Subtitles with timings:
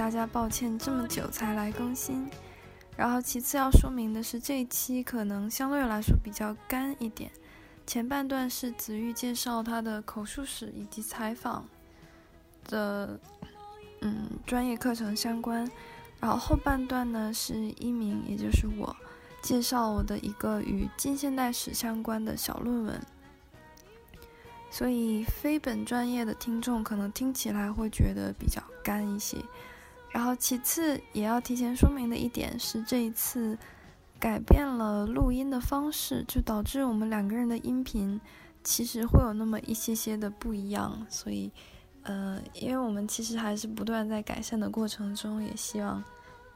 [0.00, 2.26] 大家抱歉，这么久才来更新。
[2.96, 7.30] 然后其次要说明的是，这一期可能相对来说比较干一点。
[7.86, 11.68] 前半段是子玉介绍他的口述史以及采访
[12.64, 13.20] 的
[14.00, 15.70] 嗯专业课程相关，
[16.18, 18.96] 然后后半段呢是一鸣，也就是我
[19.42, 22.98] 介绍我的一个与近现代史相关的小论文。
[24.70, 29.36] 所以非本专业的听众可能听起来会觉得比较干一些。
[30.12, 33.56] 然后其次也要提前说明的一点是，这一次
[34.18, 38.20] 改变了录音的方式，就导致我们两个人的音频
[38.64, 41.06] 其实会有那么一些些的不一样。
[41.08, 41.52] 所以，
[42.02, 46.02] 呃，因为我们其实还是不断在改善的过程中，也希望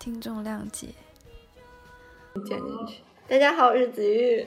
[0.01, 0.89] 听众谅解。
[2.45, 3.03] 剪进去。
[3.29, 4.45] 大家好，我是子玉。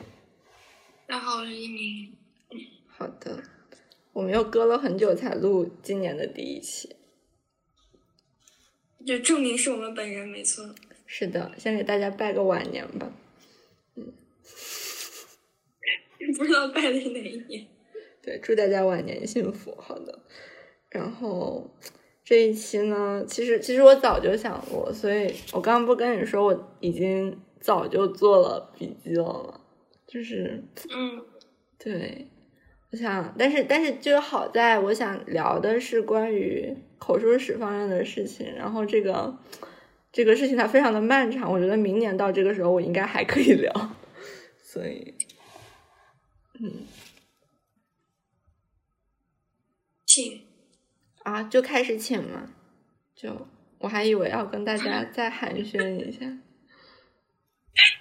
[1.08, 2.14] 大家好，我是一鸣。
[2.88, 3.42] 好的，
[4.12, 6.97] 我们又隔了很久才录今年的第一期。
[9.08, 10.70] 就证明是我们本人没错。
[11.06, 13.10] 是的，先给大家拜个晚年吧。
[13.96, 14.04] 嗯，
[16.38, 17.66] 不知道拜的是哪一年。
[18.22, 19.74] 对，祝大家晚年幸福。
[19.80, 20.20] 好的，
[20.90, 21.74] 然后
[22.26, 29.62] 这一期呢，其实其实我早就想过，所以我刚刚不跟你说我已经早就做了笔记了吗？
[30.06, 30.62] 就是，
[30.94, 31.24] 嗯，
[31.80, 32.28] 对，
[32.92, 39.38] 我想，但是但是就好在我想聊的是关于口述史方面的事情，然后这个
[40.12, 43.74] 这个事情它非常的漫长，我觉得明年到这个时候我应该还可以聊，
[44.64, 45.14] 所以，
[46.60, 46.86] 嗯，
[50.06, 50.46] 请。
[51.24, 52.54] 啊，就开始请嘛，
[53.14, 53.48] 就
[53.80, 56.26] 我还以为要跟大家再寒暄一下，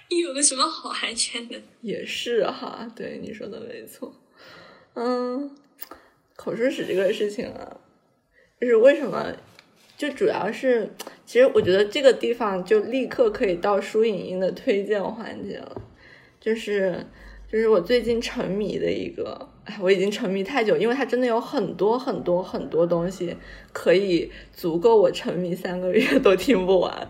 [0.09, 1.61] 你 有个什么好寒暄的？
[1.81, 4.15] 也是哈，对你说的没错，
[4.99, 5.51] 嗯，
[6.35, 7.77] 口述史这个事情啊。
[8.59, 9.31] 就是为什么？
[9.95, 10.89] 就主要是，
[11.25, 15.81] 其实我觉得这个地方就立刻可以到书影音的推荐环节了。
[16.39, 17.05] 就是，
[17.51, 23.37] 就是我最近沉迷的一个，哎，我已经沉迷太久，因为它真的有很多很多很多东西
[23.71, 27.07] 可以足够我沉迷三个月都听不完。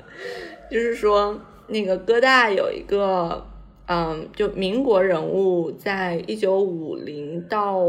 [0.70, 3.46] 就是说，那个哥大有一个，
[3.88, 7.84] 嗯，就民国人物在一九五零到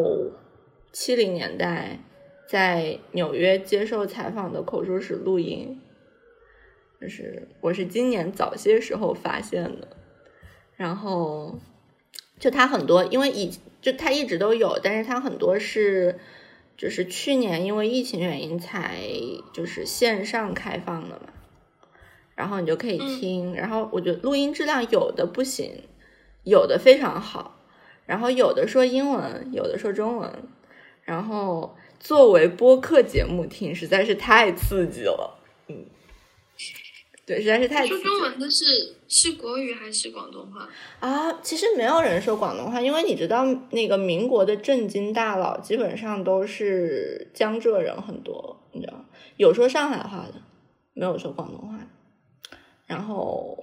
[0.92, 2.00] 七零年代。
[2.50, 5.82] 在纽约接受采访的口述史录音，
[6.98, 9.88] 就是我是今年早些时候发现的，
[10.74, 11.58] 然后
[12.38, 13.50] 就它很多，因为以
[13.82, 16.18] 就它一直都有，但是它很多是
[16.78, 19.02] 就是去年因为疫情原因才
[19.52, 21.34] 就是线上开放的嘛，
[22.38, 25.82] 然后你就可以听，然后我觉得录音质量有的不行，
[26.44, 27.60] 有的非常好，
[28.06, 30.32] 然后有的说英文，有的说中文，
[31.02, 31.76] 然后。
[32.00, 35.84] 作为播客节目听实在是太刺激了，嗯，
[37.26, 38.00] 对，实在是太刺激了。
[38.00, 38.64] 说中文的是
[39.08, 40.68] 是国语还是广东话
[41.00, 41.32] 啊？
[41.42, 49.04] 其实没有人说广东话，因为你知道那个民国的政经大佬基本上都是江浙人很多，你知道，
[49.36, 50.34] 有说上海话的，
[50.94, 51.84] 没有说广东话的。
[52.88, 53.56] 然后，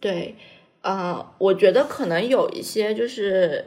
[0.00, 0.34] 对，
[0.82, 3.66] 呃，我觉得可能有一些就是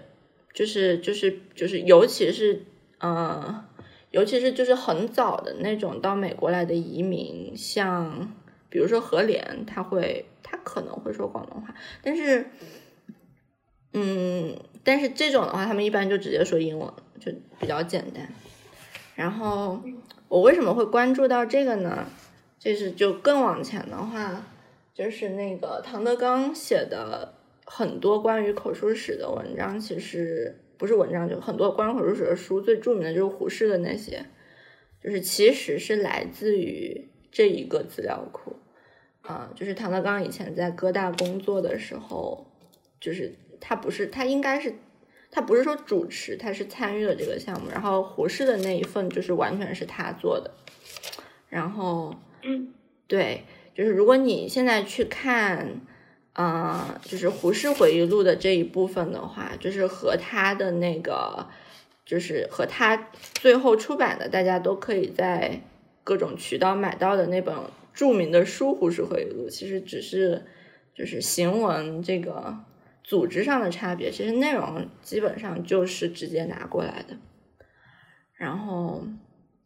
[0.54, 2.66] 就是就是就是，尤其是
[2.98, 3.16] 嗯。
[3.16, 3.66] 呃
[4.14, 8.32] 尤其是就是很早的那种到美国来的移民，像
[8.70, 11.74] 比如说何莲，他会他可能会说广东话，
[12.04, 12.46] 但是，
[13.92, 16.88] 嗯，但是这种的话，他们一般就直接说英文，
[17.20, 18.30] 就比较简单。
[19.16, 19.82] 然后
[20.28, 22.06] 我为什么会关注到这个呢？
[22.60, 24.46] 就是就更往前的话，
[24.94, 27.34] 就是那个唐德刚写的
[27.66, 30.60] 很多关于口述史的文章，其实。
[30.76, 34.26] 不是文章，就很多关于口述史的书，最著名的就是胡适的那些，
[35.02, 38.58] 就是其实是来自于这一个资料库
[39.22, 39.56] 啊、呃。
[39.56, 42.48] 就是唐德刚以前在哥大工作的时候，
[43.00, 44.74] 就是他不是他应该是
[45.32, 47.70] 他不是说主持，他是参与了这个项目。
[47.70, 50.52] 然后胡适的那一份就是完全是他做的。
[51.48, 52.74] 然后，嗯，
[53.08, 53.44] 对，
[53.74, 55.82] 就是如果你现在去看。
[56.36, 61.48] 嗯，就是胡适回忆录的这一部分的话，就是和他的那个，
[62.08, 65.62] 就是和他最后出版的，大家都可以在
[66.04, 67.56] 各种渠道买到的那本
[67.94, 70.44] 著名的书《胡适回忆录》，其实只是
[70.96, 72.58] 就是行文这个
[73.04, 77.16] 组织上的差别，其实内容基本上就是直接拿过来的。
[78.34, 79.04] 然后，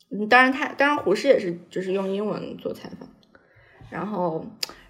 [0.09, 3.07] 嗯当然他当然胡适也是就是用英文做采访，
[3.89, 4.45] 然后。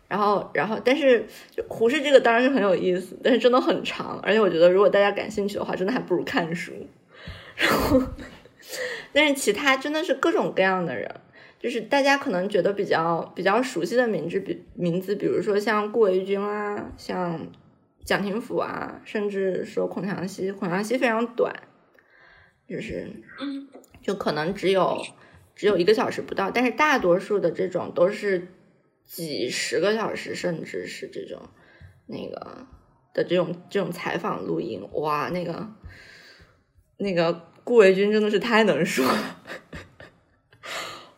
[0.09, 6.71] 然后，然后，但是就胡适这个当然是很有意思，但是真的很长，而且我觉得如果大家感兴趣的话，真的还不如看书。
[7.57, 8.01] 然后，
[9.11, 11.13] 但是其他真的是各种各样的人，
[11.59, 17.45] 就是大家可能觉得比较比较熟悉的名字，比名字，比如说像顾维钧啊，像
[18.05, 21.53] 蒋廷甫啊，甚至说孔祥熙，孔祥熙非常短，
[22.65, 23.11] 就是
[23.41, 23.67] 嗯，
[24.01, 25.05] 就可能只有
[25.53, 28.47] 只有一个小时不到，但是大多数的这种都是
[29.07, 31.49] 几十个小时，甚至是这种
[32.05, 32.67] 那个
[33.13, 35.67] 的这种这种采访录音，哇，那个
[36.97, 39.39] 那个顾维钧真的是太能说了，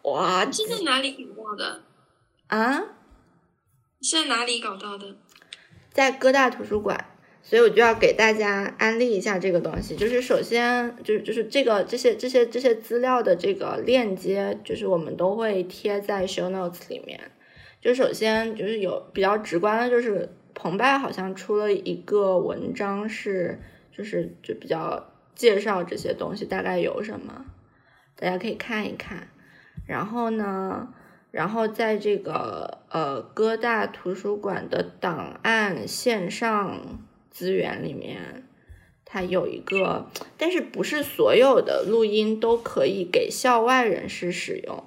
[0.04, 1.82] 哇是在哪里搞到的？
[2.48, 2.84] 啊！
[4.02, 5.18] 是在哪里搞到的？
[5.92, 9.96] 在哥大图书馆，所以我就要给大家安利一下这个东西。
[9.96, 17.32] 就是首先，就是就是这个这些这些这些资料的这个链接，就是我们都会贴在 show notes 里面。
[17.82, 27.46] 就首先就是有比较直观的，就是澎湃好像出了一个文章是，就是就比较介绍这些东西大概有什么，
[28.18, 29.30] 大家可以看一看。
[29.88, 30.94] 然后呢，
[31.32, 37.00] 然后在这个呃哥大图书馆的档案线上
[37.30, 38.44] 资源里面，
[39.06, 44.84] 它有一个，但是不是所有的录音都可以给校外人士使用，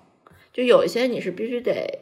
[0.52, 2.00] 就有一些你是必须得。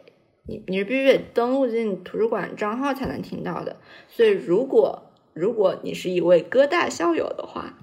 [0.51, 3.77] 你你是必须得登录进图书馆账号才能听到的，
[4.09, 7.79] 所以如果如果你是一位哥大校友的话，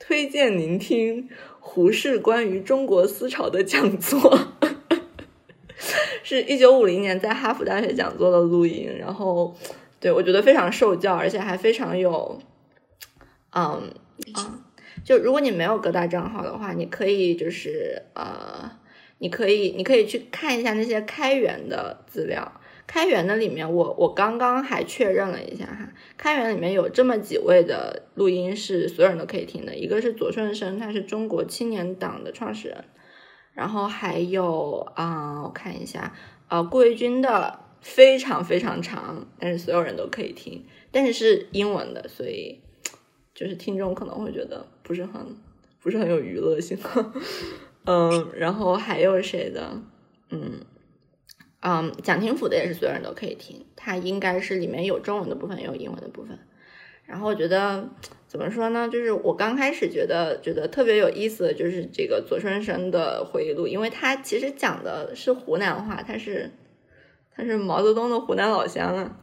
[0.00, 1.28] 推荐您听
[1.60, 4.40] 胡适关于中国思潮的讲座，
[6.24, 9.54] 是一九五零年在哈佛大学讲座的录音，然后
[10.00, 12.40] 对我觉得非常受教，而且还非常有，
[13.52, 13.92] 嗯
[14.34, 14.64] 啊，
[15.04, 18.79] 就如果你没有哥大账号的话，你可以就是呃。
[19.20, 22.52] 你可以，你可以去看一下那些开源的资料。
[22.86, 29.76] 开源的里面，我我刚刚还确认了一下哈，开源里面有这么几位的录音是所有人都可以听的。
[29.76, 32.84] 一个是左顺生，他是中国青年党的创始人，
[33.52, 36.12] 然后还有啊，我看一下，
[36.48, 42.60] 呃，顾维钧的非常非常长，但是所有人都可以听，但是是英文的，所以
[43.32, 45.36] 就是听众可能会觉得不是很
[45.80, 47.12] 不是很有娱乐性呵。
[47.84, 49.80] 嗯，然后还有谁的？
[50.30, 50.60] 嗯
[51.60, 56.38] 嗯，蒋廷甫的也是所有人都可以听，他应该是里面有中文的部分，也有英文的部分。
[57.04, 57.88] 然后我觉得
[58.28, 58.88] 怎么说呢？
[58.88, 66.52] 就是我刚开始觉得觉得特别有意思的就是这个左春生的回忆录，因为他其实讲的是湖南话，他是
[67.34, 69.16] 他是毛泽东的湖南老乡啊。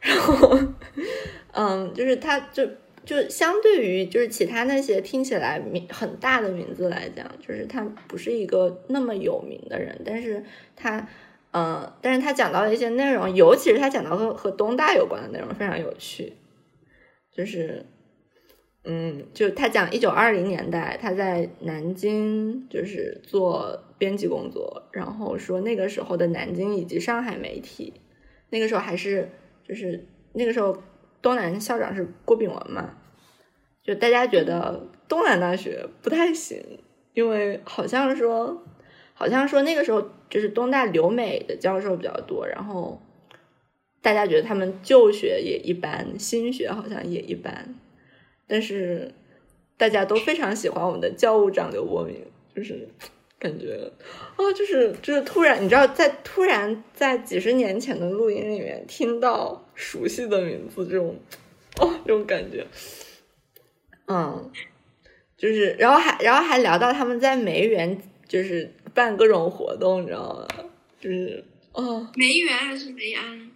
[0.00, 0.58] 然后
[1.52, 2.68] 嗯，就是他就。
[3.04, 10.44] 就相对于就是其他那些听起来名很大的名字来讲，就是他不是一个那么有名的人，但是
[10.76, 11.08] 他，
[11.50, 16.34] 嗯，但是他讲到的一些内容，尤其是他讲到和和东大有关的内容非常有趣，
[17.32, 17.84] 就是，
[18.84, 27.94] 嗯，就他讲一九二零年代他在南京就是做编辑工作，然后说那个时候的南京以及上海媒体，
[28.50, 29.28] 那个时候还是
[29.66, 30.80] 就是那个时候。
[31.22, 32.94] 东南校长是郭炳文嘛？
[33.82, 36.60] 就大家觉得东南大学不太行，
[37.14, 38.62] 因为好像说，
[39.14, 43.00] 好像说那个时候就是东大留美的教授比较多，然后
[44.00, 47.74] 大家觉得他们旧学也一般，新学好像也一般，
[48.46, 49.12] 但是
[49.76, 52.16] 大家都非常喜欢我们的教务长刘伯明，
[52.54, 52.88] 就是。
[53.42, 53.90] 感觉
[54.36, 61.18] 啊，就是就是突然，你知道，在突然在几十年前的录音里面听到熟悉的名字，这种
[61.80, 62.64] 哦，这种感觉，
[64.06, 64.48] 嗯，
[65.36, 70.46] 就是然后还然后还聊到他们在梅园就是办各种活动，你知道吗？
[71.00, 73.50] 就是哦，梅园还是梅安？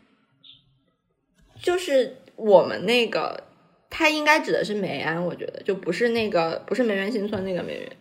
[1.63, 3.45] 就是我们那个，
[3.89, 7.97] 他应该指的是梅安，我觉得就不是那个，不是梅园新村那个梅园。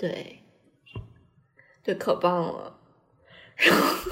[0.00, 0.38] 对，
[1.82, 2.80] 对，可棒了。
[3.56, 4.10] 然后，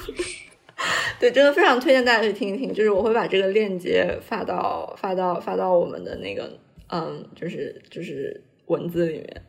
[1.19, 2.75] 对，真的非常推荐大家去听一听。
[2.75, 9.47] 就是我会把这个链接发到发到发到我们的那个嗯，就是就是文字里面。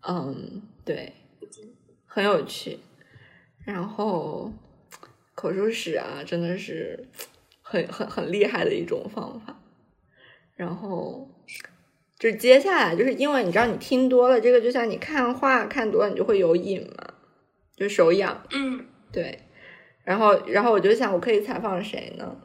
[0.00, 1.12] 嗯，对，
[2.06, 2.80] 很有趣。
[3.64, 4.52] 然后
[5.36, 7.08] 口述史啊，真的是
[7.60, 9.62] 很很很厉害的一种方法。
[10.56, 11.28] 然后。
[12.22, 17.14] 就是接下来，就是因为你知道，你听多了，这个就像你看画看多了，你就会有瘾嘛，
[17.74, 18.40] 就手痒。
[18.52, 19.40] 嗯，对。
[20.04, 22.36] 然后，然后我就想，我可以采访谁呢？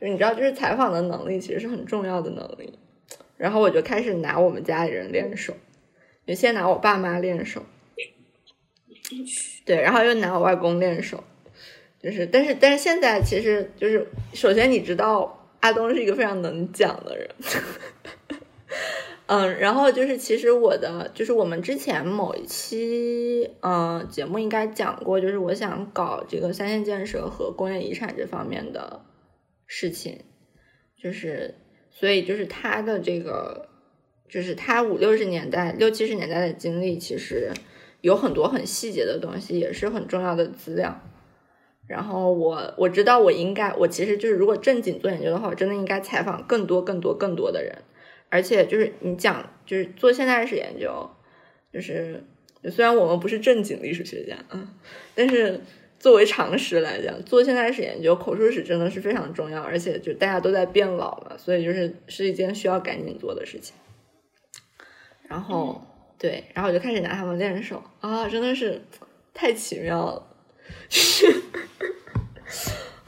[0.00, 2.78] 就是你知道，就是采访的能力其实是很重要的能力。
[3.36, 5.52] 然后我就开始拿我们家里人练手，
[6.24, 7.64] 就先拿我爸妈练手，
[9.64, 11.24] 对，然后又拿我外公练手，
[12.00, 17.28] 就是，但是但是现在其实就是，首先你知道阿东是一个非常能讲的人，
[19.28, 29.02] 嗯，然后就是其实我的就是我们之前某一期嗯、节目应该讲过，就是我想搞这个三线建设和工业遗产这方面的
[29.66, 30.20] 事情，
[31.02, 31.56] 就是
[31.90, 33.68] 所以就是他的这个
[34.30, 37.52] 就是他五六十年代六七十年代的经历，其实
[38.00, 41.02] 有很多很细节的东西，也是很重要的资料。
[41.86, 47.76] 然后我我知道我应该，我其实就是如果正经做研究的话，我真的应该采访更多更多更多的人。
[48.30, 51.10] 而且就是你讲，就是做现代史研究，
[51.72, 52.24] 就是
[52.70, 54.68] 虽然我们不是正经历史学家，啊，
[55.14, 55.60] 但是
[55.98, 63.74] 作为常识来讲，做现代史研究，口述史真的是非常重要，而且就大家都在变老了，所以就是是一件需要赶紧做的事情。
[65.28, 65.82] 然后、
[66.18, 68.80] 对，然后我就开始拿他们练手啊，真的是
[69.34, 70.26] 太奇妙了，
[70.88, 71.42] 就 是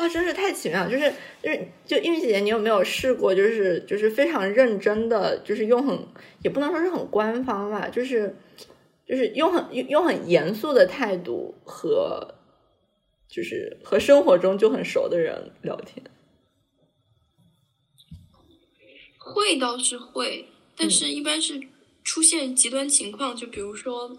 [0.00, 6.09] 啊，真是太奇妙了，就是就是就玉米姐姐，你有没有试过，就是就是非常认真的，就是用很
[6.42, 8.35] 也不能说是很官方吧，就是
[9.07, 12.35] 就是用很用用很严肃的态度和
[13.28, 16.02] 就是和生活中就很熟的人聊天。
[19.19, 21.61] 会倒是会，但是一般是
[22.02, 24.16] 出现极端情况，就比如说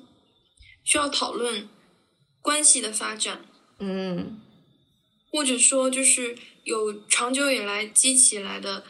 [0.83, 1.67] 需要讨论
[2.39, 3.41] 关系的发展，
[3.79, 4.39] 嗯
[5.31, 8.83] 或者说就是有长久以来积起来的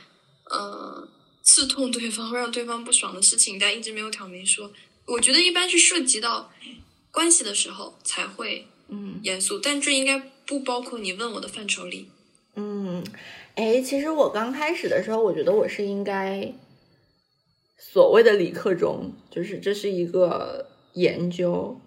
[0.49, 1.07] 呃
[1.43, 4.71] 刺痛对方、让对方不爽的事情，但一直没有挑明说。
[5.05, 6.51] 我觉得一般是涉及到
[7.11, 12.09] 关系的时候才会嗯严肃，但这应该不包括你问我的范畴里。
[12.55, 13.03] 嗯，
[13.55, 16.53] 哎，其实我刚开始的时候，我觉得我是应该
[17.77, 21.79] 所谓的理科中，就是这是一个研究，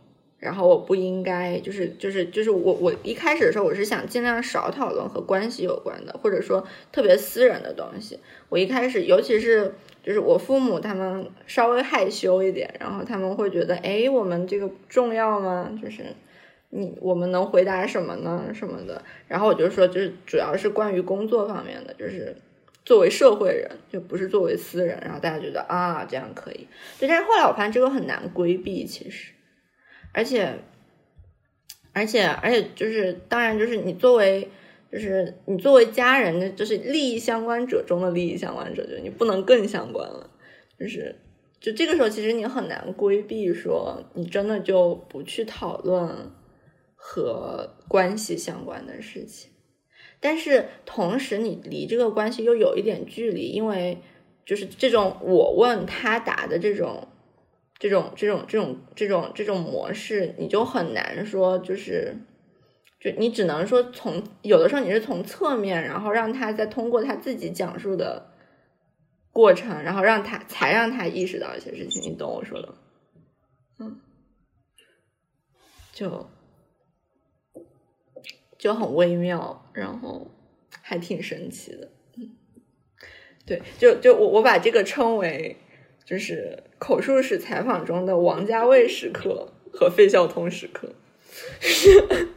[0.45, 8.19] 然后我不应该，就是就是就是我我一开始的时候，我是想尽量少讨论和关系有关的，或者说特别私人的东西。
[8.51, 9.73] 我一开始，尤其是
[10.03, 15.77] 就是我父母他们稍微害羞一点，然后他们会觉得，哎，我们这个重要吗？
[15.83, 16.03] 就是
[16.69, 18.51] 你我们能回答什么呢？
[18.53, 19.03] 什么的。
[19.27, 22.37] 然后我就说，就是主要是关于工作方面的，就是
[22.85, 24.99] 作为社会人，就不是作为私人。
[25.03, 26.69] 然后大家觉得啊，这样可以。
[27.01, 29.33] 对，但是后来我发现这个很难规避，其实，
[30.15, 30.55] 而且，
[31.93, 34.49] 而且，而且就是，当然就是你作为。
[34.93, 40.31] 就是你作为家人的，就是利益相关者中的利益相关者，就你不能更相关了。
[40.79, 41.17] 就是，
[41.59, 46.31] 就这个时候，其实你很难规避说，你真的就不去讨论
[46.95, 49.51] 和关系相关的事情。
[50.21, 53.99] 但是同时，你离这个关系又有一点距离，因为
[54.47, 57.09] 就是这种我问他答的这种、
[57.85, 62.17] 这种、这种、这种、这种、这种模式，你就很难说就是。
[62.99, 68.31] 就你只能说从有的时候你是从侧面，然后让他再通过他自己讲述的
[69.31, 72.75] 过程，然后让他才让他意识到一些事情，你懂我说的吗？
[73.81, 74.01] 嗯，
[75.93, 76.31] 就
[78.57, 80.31] 就很微妙，然后
[80.81, 81.91] 还挺神奇的。
[82.17, 82.31] 嗯，
[83.45, 85.59] 对，就就我我把这个称为
[86.05, 90.93] 就是口述史采访中的王家卫时刻和费孝通时刻。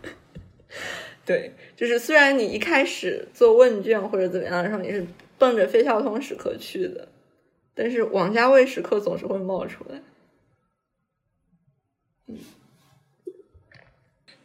[1.25, 5.05] 对，就是虽然你一开始做问卷或者怎么样的时候，你是
[5.38, 7.07] 奔着费孝通时刻去的，
[7.75, 10.01] 但是王家卫时刻总是会冒出来。
[12.27, 12.38] 嗯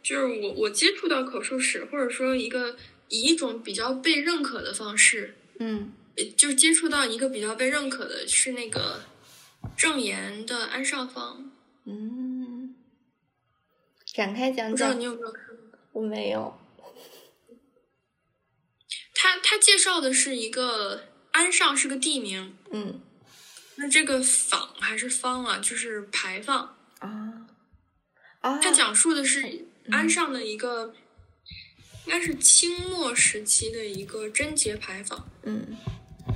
[0.01, 2.75] 就是我我接触到口述史，或者说一个
[3.07, 8.99] 以一种比较被认可的方式，嗯呃就是接触到一个比较被认可的是那个
[9.75, 11.51] 郑岩的《安上方
[11.85, 12.75] 嗯，
[14.05, 15.03] 展开》，讲讲不知道你。
[15.03, 15.79] 有没有看过？
[15.91, 16.59] 我没有。
[19.15, 23.01] 他他介绍的是一个安上是个地名，嗯
[23.75, 26.77] 那这个坊还是方啊，就是牌坊。
[26.99, 27.47] 啊
[28.41, 30.93] 啊，他讲述的是安上的一个，
[32.05, 35.77] 应该是清末时期的一个贞节牌坊，嗯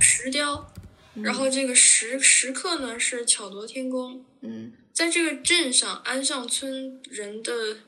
[0.00, 0.72] 石雕。
[1.22, 4.72] 然后这个石石刻呢是巧夺天工，嗯。
[4.92, 7.78] 在这个镇上安上村人的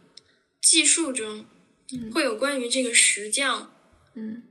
[0.60, 1.44] 记述中，
[2.12, 3.74] 会有关于这个石匠
[4.14, 4.42] 嗯。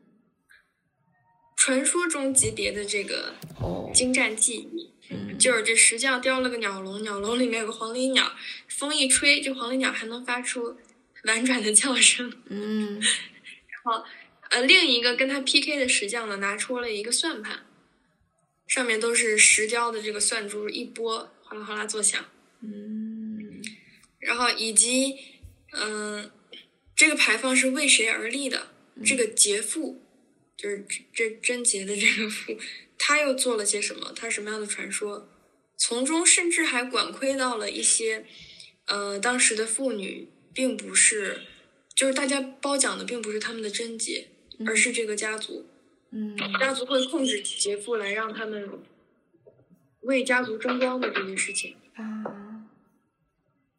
[1.55, 3.91] 传说中级别的这个哦。
[3.93, 4.91] 精湛技艺。
[5.09, 5.37] 嗯。
[5.37, 8.35] 就是这石匠雕了个鸟笼，鸟笼里面有个黄鹂鸟，
[8.67, 10.77] 风一吹，这黄鹂鸟还能发出
[11.23, 12.33] 婉转的叫声。
[12.47, 12.99] 嗯。
[13.71, 14.03] 然后
[14.49, 17.65] 呃，另一个跟他 PK 的石匠呢，拿出了一个算盘，
[18.69, 22.23] 上面都是石雕的这个算珠，一拨哗啦哗啦作响。
[22.61, 23.61] 嗯
[24.19, 25.17] 然后以及，
[25.71, 26.29] 嗯、
[26.95, 28.71] 这个牌坊是为谁而立的？
[29.03, 30.03] 这个劫富，
[30.57, 32.57] 就是这贞洁的这个富，
[32.97, 34.13] 他又做了些什么？
[34.13, 35.29] 他什么样的传说？
[35.77, 38.25] 从中甚至还管窥到了一些，
[38.85, 41.43] 呃，当时的妇女并不是，
[41.95, 44.27] 就是大家褒奖的并不是他们的贞洁，
[44.67, 45.68] 而是这个家族。
[46.11, 46.35] 嗯。
[46.59, 48.69] 家族会控制杰夫来让他们
[50.01, 51.75] 为家族争光的这件事情。
[51.95, 52.67] 啊，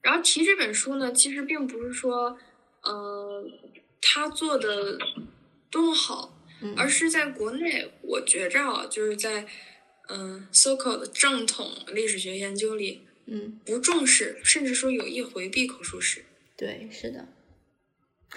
[0.03, 2.39] 然后提这本书呢，其实并不是说，
[2.83, 3.45] 呃，
[4.01, 4.99] 他做的
[5.71, 6.75] 多么好，嗯。
[6.77, 9.47] 而是在国内，我觉着啊，就是在
[10.13, 16.25] 嗯、so called 正统历史学研究里，嗯，不重视，甚至说有意回避口述史，
[16.57, 17.29] 对，是的，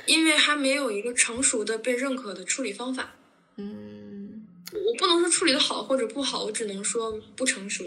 [0.06, 3.16] 因为还没有一个成熟的被认可的处理方法。
[3.58, 7.86] 嗯我不能说处理的好或者不好，我只能说不成熟。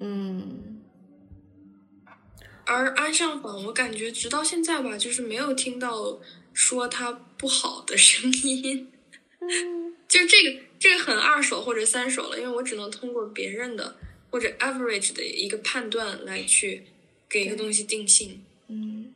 [0.00, 0.80] 嗯
[2.66, 6.20] 而安上坊，我感觉直到现在吧，就是没有听到
[6.52, 8.90] 说它不好的声音。
[9.40, 13.96] 嗯 就这个这个很二手或者三手了，因为我只能通过别人的
[14.30, 16.84] 或者 average 的一个判断来去
[17.28, 18.42] 给一个东西定性。
[18.68, 19.14] 嗯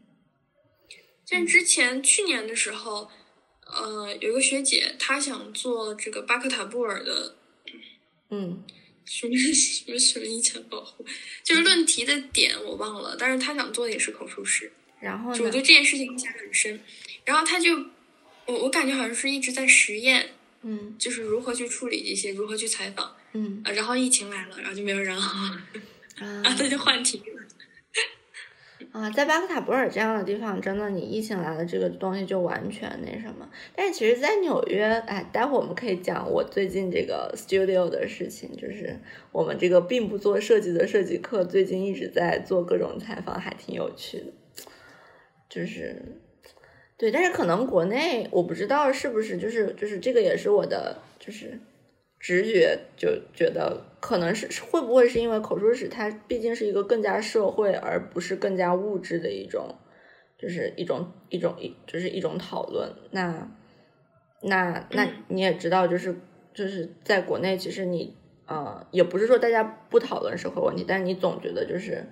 [1.25, 3.11] 像之前去年的时候，
[3.75, 7.37] 呃，有一个学姐她想做这个巴克塔布尔的
[8.31, 8.63] 嗯
[9.05, 11.05] 什么什么什么遗产保护，
[11.43, 14.73] 就是论题的点我忘了，但是她想做的也是口述史。
[15.01, 15.61] 然后呢就我对？
[15.61, 16.81] 这件事情印象很深。
[17.27, 17.75] 然后她就，
[18.47, 20.31] 我我感觉好像是一直在实验，
[20.63, 23.73] 嗯就是如何去处理这些，如何去采访嗯啊。
[23.73, 25.67] 然后疫情来了，然后就没有人好，啊
[26.43, 27.44] 然后他就换题了。
[28.95, 33.51] 啊，在巴克塔布尔这样的地方，真的你疫情来了，这个东西就完全那什么。
[33.75, 38.97] 但是其实，在纽约，哎，待会我们可以讲我最近这个 studio 的事情，就是
[39.33, 44.27] 我们这个并不做设计的设计课，最近一直在做各种采访，还挺有趣的。
[45.49, 46.01] 就是，
[46.97, 51.59] 对，但是可能国内我不知道是不是，就是就是这个也是我的就是
[52.25, 59.75] 直觉就觉得可能是会不会是因为口述史它毕竟是一个更加社会而不是更加物质的一种，
[60.39, 62.91] 就是一种一种一就是一种讨论。
[63.11, 63.47] 那
[64.41, 66.17] 那那你也知道，就是
[66.55, 72.07] 就是在国内，其实你呃也不是说大家不讨论社会问题，但你总觉得就是。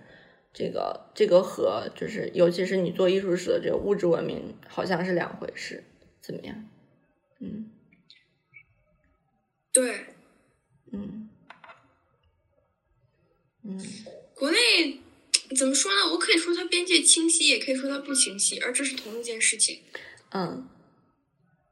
[0.55, 5.83] 这个这个和就是，尤其是你做艺术史的这个物质文明，好像是两回事，
[6.21, 6.69] 怎么样？
[7.41, 7.71] 嗯
[9.73, 10.07] 对，
[10.93, 11.29] 嗯。
[13.65, 13.81] 嗯。
[14.35, 15.01] 国内
[15.57, 16.13] 怎么说呢？
[16.13, 19.83] 我可以说它边界清晰，也可以说它不清晰，而这是同一件事情。
[20.31, 20.69] 嗯。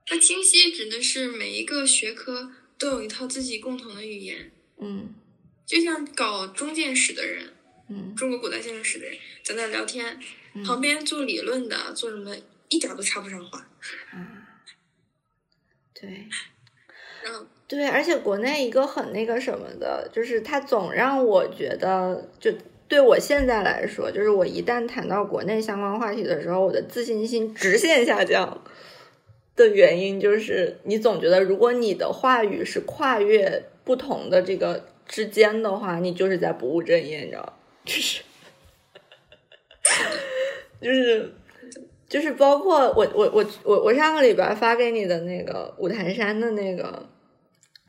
[0.06, 5.14] 它清晰指的是每一个学科都有一套自己共同的语言，嗯。
[5.66, 7.54] 就像搞中建史的人，
[7.88, 8.14] 嗯。
[8.16, 10.18] 中国古代建筑史的人在那聊天，
[10.54, 10.64] 嗯。
[10.64, 12.36] 旁边做理论的做什么
[12.68, 13.68] 一点都插不上话。
[14.14, 14.46] 嗯，
[15.92, 16.28] 对。
[17.22, 22.50] 然后对，而且国内一个很那个什么的，就是它总让我觉得，就
[22.88, 28.60] 对我现在来说，就是我一旦谈到国内相关话题的时候，我的自信心直线下降
[29.54, 37.56] 的原因，就是你总觉得，如果你的话语是跨越不同的这个之间的话，你就是在不务正业，你知道？
[37.84, 38.22] 就是
[40.80, 41.32] 就是
[42.08, 47.08] 就是包括我我我我我上个礼拜发给你的那个五台山的那个，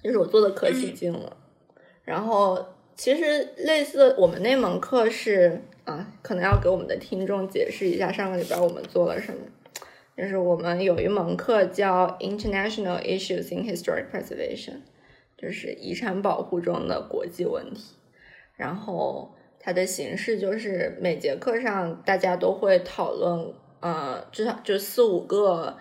[0.03, 1.37] 就是我做的可起劲了。
[2.03, 9.39] 然后其实类似我们那门课是啊，可能要给我们的听众解释一下上个礼拜我们做了什么。
[10.17, 14.81] 就是我们有一门课叫 International Issues in Historic Preservation，
[15.37, 17.95] 就是遗产保护中的国际问题。
[18.55, 25.77] 然后它的形式就是每节课上大家都会讨论，呃，至少就四五个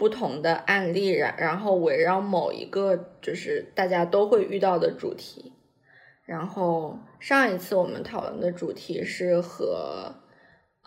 [0.00, 5.52] 不同的案例，然然后围绕某一个就是大家都会遇到的主题。
[6.24, 10.14] 然后上一次我们讨论的主题是和，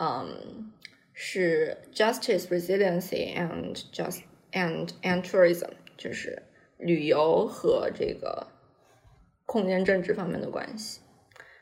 [0.00, 0.72] 嗯，
[1.12, 6.42] 是 justice, resiliency and just and and tourism，就是
[6.76, 8.48] 旅游和这个
[9.46, 11.02] 空间政治方面的关系。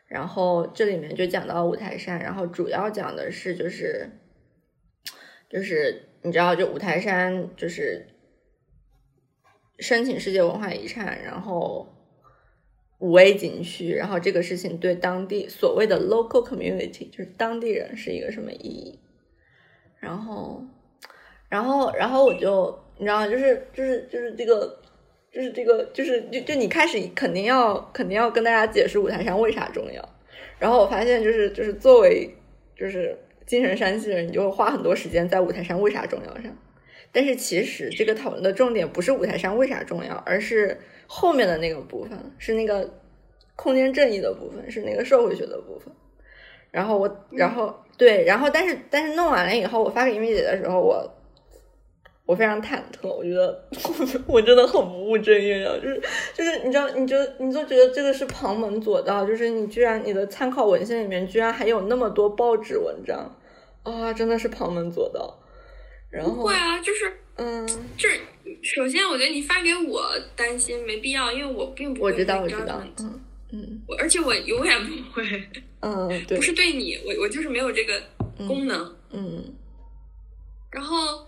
[0.06, 4.10] 然后这里面就讲到五台山，然后主要讲的是就是
[5.52, 8.06] 就是你知道，就五台山就是
[9.80, 11.86] 申请世界文化遗产，然后
[13.00, 18.98] 五 A 景区，然后这个事情对当地所谓的 local community 就是当地人是一个什么意义？
[20.00, 20.64] 然后，
[21.50, 23.28] 然后，然后我就你知道？
[23.28, 24.80] 就是就是就是这个，
[25.30, 30.08] 就是这个，就是就就你开始肯定要肯定要跟大家解释五台山为啥重要。
[30.58, 32.34] 然后我发现，就是就是作为
[32.74, 33.18] 就是
[33.52, 36.56] 精神山西人，你就会花很多时间在五台山为啥重要上。
[37.12, 42.88] 但是其实这个讨论的重点不是五台山为啥重要，而是后面的那个部分，是那个
[43.54, 45.92] 空间正义的部分，是那个社会学的部分。
[46.70, 51.06] 然后我，然后对，然后但是但是弄完了以后，我发给音薇姐的时候，我
[52.24, 53.62] 我非常忐忑，我觉得
[54.26, 56.00] 我真的很不务正业啊，就是
[56.32, 63.30] 就是你知道，你就你就觉得这个是旁门左道，就是你居然你的参考文献里面居然还有那么多报纸文章
[63.82, 65.38] 啊，真的是旁门左道。
[66.10, 67.66] 然后会啊，就是嗯，
[67.96, 68.20] 就是
[68.62, 75.24] 首先我觉得你发给我担心没必要，因为我并不会我知道我知道嗯嗯我而且我永远不会，
[75.80, 78.02] 嗯， 对不，是对你，我我就是没有这个
[78.46, 78.96] 功能。
[79.10, 79.54] 嗯。
[80.70, 81.26] 然后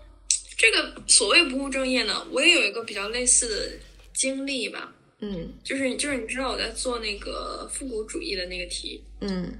[0.57, 3.77] 这个所谓不务正业呢，我也有一个比较类似的
[4.13, 5.51] 经历吧，嗯。
[5.63, 9.51] 就是就是你知道我在做那个复古主义的那个题，嗯。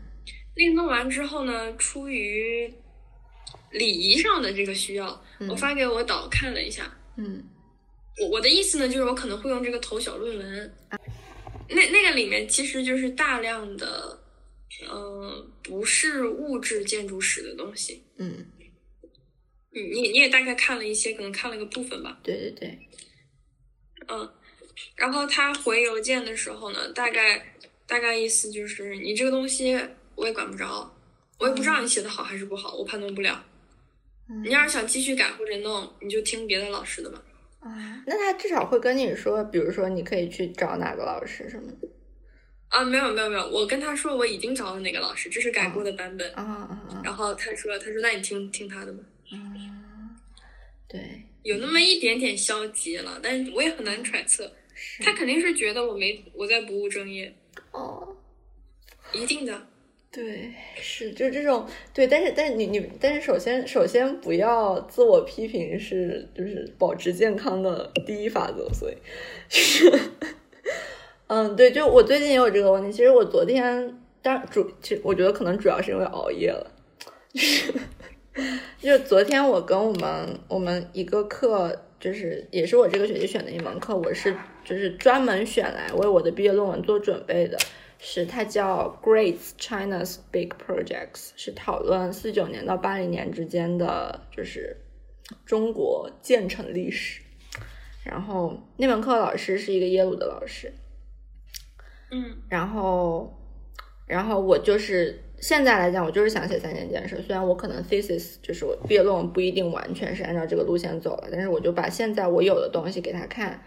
[0.55, 2.71] 那个弄完之后呢，出于
[3.77, 6.91] 礼仪上的这个需要，嗯我发给我导看了一下。
[7.17, 7.43] 嗯
[8.21, 10.75] 我我的意思呢，就是我可能会用这个投小论文，
[11.69, 14.17] 那那个里面其实就是大量的，
[14.87, 18.01] 呃，不是物质建筑史的东西。
[18.17, 18.45] 嗯，
[19.71, 22.17] 你你你也大概看了一些，可能看了个部分吧。
[22.23, 22.79] 对对对，
[24.07, 24.33] 嗯，
[24.95, 27.53] 然后他回邮件的时候呢，大概
[27.85, 29.77] 大概意思就是你这个东西
[30.15, 30.89] 我也管不着，
[31.39, 33.43] 我也不知道你写的好还是不好，我判断不了。
[34.43, 37.21] 你要是想继续改或者弄，你就听别的老师的吧。
[37.59, 41.87] 啊，那他至少会跟你说，比如说你可以去找哪个老师什么的。
[42.69, 46.31] 啊，没有没有没有，我跟他说我已经找了哪个老师，这是改过的版本。
[46.33, 50.15] 啊啊啊然后他说他说那你听听他的吧，嗯！
[50.87, 54.51] 对，有那么一点点消极了，但是我也很难揣测，
[55.01, 57.33] 他肯定是觉得我没我在不务正业，
[57.71, 58.15] 哦，
[59.13, 59.67] 一定的。
[60.15, 68.95] 对，是就这种对，但是但是你你但是首先首先不要自我批评是就是保持健康的第一法则，所以
[69.49, 69.99] 就是
[71.27, 72.89] 嗯对，就我最近也有这个问题。
[72.89, 76.71] 其实我昨天当主其实我觉得可能主要是因为熬夜了，
[77.33, 77.73] 就是
[78.79, 81.81] 就昨天我跟我们我们一个课。
[81.97, 87.57] 就是也是我这个学期选的一门课，我是就是专门选来为我的毕业论文做准备的。
[88.07, 94.77] 是它叫 Great China's Big Projects，是讨论四九年到八零年之间的就是
[95.43, 97.23] 中国建成历史。
[98.03, 100.71] 然后那门课老师是一个耶鲁的老师，
[102.11, 103.35] 嗯然后
[104.05, 113.59] 然后我就是现在来讲，我就是想写三年建设，虽然我可能 thesis 就是我毕业论文不一定完全是按照这个路线走了，但是我就把现在我有的东西给他看。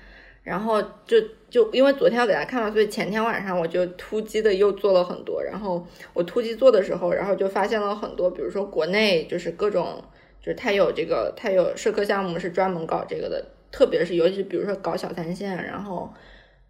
[0.44, 5.42] 然后就就因为昨天要给他看嘛，所以前天晚上我就突击的又做了很多。
[5.42, 10.02] 然后我突击做的时候，然后就发现了很多，比如说国内就是各种，
[10.40, 16.12] 就是他有这个，他有社科项目是专门搞这个的，特别是尤其是比如说搞小三线，然后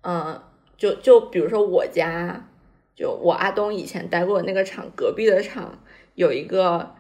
[0.03, 0.41] 嗯，
[0.77, 2.49] 就就比如说我家，
[2.95, 5.79] 就我阿东以前待过那个厂隔壁的厂
[6.15, 6.95] 有一个。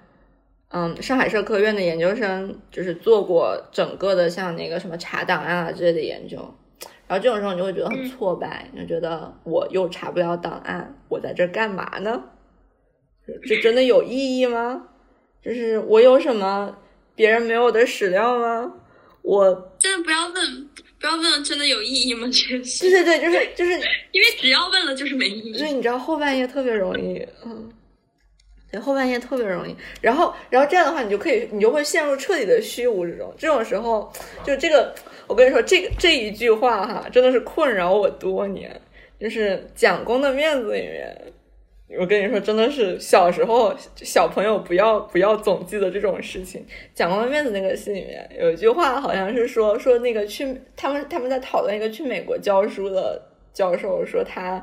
[0.70, 6.36] 嗯，上海社科院的研究生就是做过整个的像那个什么查档案啊之类的研究，
[7.08, 12.22] 然后这种时候你就会觉得很挫败，你就觉得我又查不了档案，我在这儿干嘛呢？
[13.46, 14.88] 这真的有意义吗？
[15.42, 16.76] 就是我有什么
[17.14, 18.72] 别人没有的史料吗？
[19.22, 20.68] 我真的不要问，
[21.00, 22.28] 不要问，真的有意义吗？
[22.30, 23.72] 这件对，对对，就是就是，
[24.12, 25.58] 因为只要问了就是没意义。
[25.58, 27.70] 所以你知道后半夜特别容易，嗯。
[28.70, 33.32] 对，后半夜特别容易，然后，然后这样的话，你就可以，你就会陷入彻底的虚无之中。
[33.38, 34.12] 这种时候，
[34.44, 34.94] 就这个，
[35.26, 38.78] 我跟你说，这个这一句话哈，真的是困扰我多年。
[39.18, 41.16] 就是蒋公的面子里面，
[41.98, 46.66] 我跟你说，真的是小时候小朋友不要不要总记得这种事情。
[46.94, 53.20] 蒋公的面子那个戏里面有一句话，好像是说说那个去他们他们在讨论一个去美国教书的
[53.54, 54.62] 教授，说他。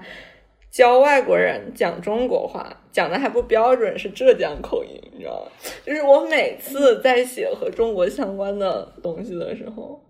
[0.76, 5.52] 教外国人讲中国话，讲的还不标准，是浙江口音，你知道吗？
[5.86, 10.04] 就是我每次在写和中国相关的东西的时候，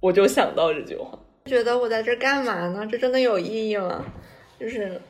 [0.00, 2.84] 我就想到这句话，觉得我在这干嘛呢？
[2.90, 4.04] 这真的有意义吗？
[4.58, 5.00] 就是，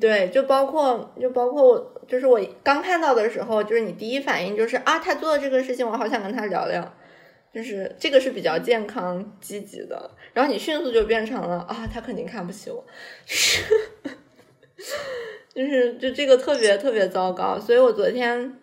[0.00, 6.94] 对，就包括就包括我，就是我刚看到的时候，就是你第一反应就是啊，他做的这个事情，我好想跟他聊聊。
[7.52, 12.84] 就是这个是比较健康积极的，然后你迅速就变成了啊，他肯定看不起我，
[15.52, 18.58] 就是就这个特别特别糟糕，所以我昨天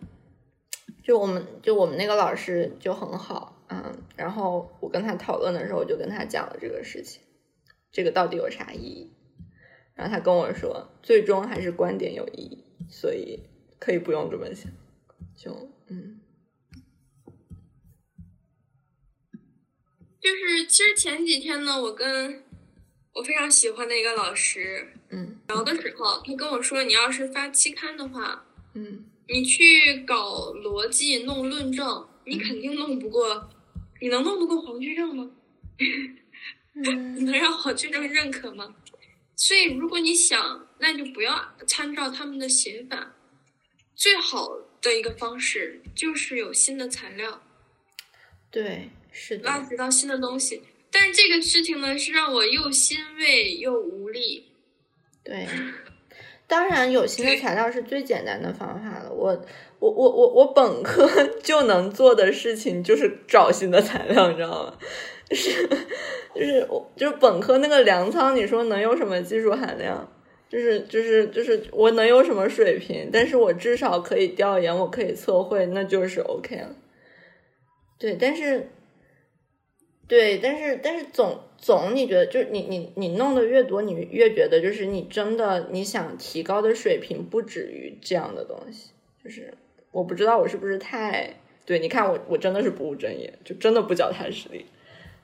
[1.04, 7.22] 就我们就我们那个老师就很好，嗯，然后我跟他讨论的时候，我就跟他讲了这个事情，
[7.92, 9.14] 这个到底有啥意义？
[9.96, 13.44] 然后他跟我说，最终还是观点有意义，所以
[13.80, 14.72] 可以不用这么想。
[15.36, 15.52] 就
[15.88, 16.17] 嗯，
[20.28, 22.44] 就是其实前几天呢，我跟
[23.14, 33.50] 我非常喜欢的一个老师嗯聊的时候，他跟我说，你要是发期刊的话，嗯你去搞逻辑、弄论证，你肯定弄不过，
[34.02, 35.32] 你能弄得过黄居正吗？
[36.74, 38.76] 你 嗯能让黄居正认可吗？
[39.38, 43.14] 所以，如果你想，那就不要参照他们的写法。
[43.96, 44.50] 最好
[44.82, 47.42] 的一个方式就是有新的材料，
[48.52, 50.62] 对，是挖，掘到新的东西。
[50.92, 54.46] 但是这个事情呢，是让我又欣慰又无力。
[55.24, 55.48] 对。
[56.48, 59.12] 当然，有新的材料是最简单的方法了。
[59.12, 59.46] 我
[59.80, 61.06] 我我我我本科
[61.44, 64.78] 就能做的事情就是找新的材料，你知道吗？
[65.30, 65.68] 就 是
[66.34, 70.10] 就是我就是本科那个粮仓，你说能有什么技术含量？
[70.48, 73.10] 就是就是就是我能有什么水平？
[73.12, 76.74] 但是我至少可以调研，我可以测绘，那就是 OK 了。
[78.00, 78.70] 对，但是
[80.08, 88.92] 对，但是但是总总你觉得就是你你你弄的越多，你越觉得就是你真的你想提高的水平不止于这样的东西。
[89.24, 89.54] 就是
[89.92, 94.66] 我不知道我是不是太对，你看我我真的是不务正业，就真的不脚踏实地。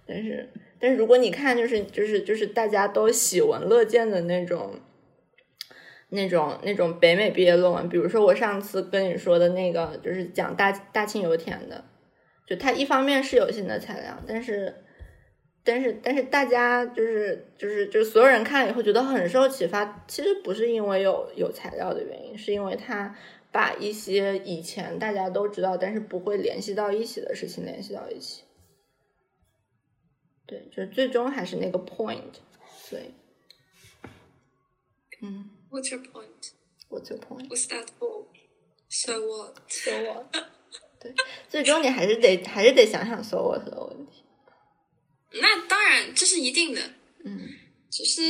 [0.05, 4.75] 但是但是如果你看就是就是就是大家都喜闻乐见的那种。
[6.15, 11.83] 那种那种北美毕业论文，比如说我上次跟你说的那个，就是讲大大庆油田的，
[12.45, 14.83] 就它一方面是有新的材料，但是，
[15.63, 23.15] 但是但是大家就是就是就是所有人看了以后觉得很受启发，其实不是因为有有材料的原因，是因为它
[23.51, 28.43] 把一些以前大家都知道但是不会联系到一起的事情联系到一起。
[30.45, 32.33] 对，就是最终还是那个 point，
[32.77, 33.13] 所以，
[35.21, 38.25] 嗯 What's your point?，what's your point？What's that for?
[38.89, 39.55] So what?
[39.69, 40.52] so what？
[41.03, 41.13] 对，
[41.49, 44.23] 最终你还是得还是得想想 so what 的问题。
[45.33, 46.81] 那当然，这是一定的。
[47.25, 47.49] 嗯
[47.89, 48.21] 只是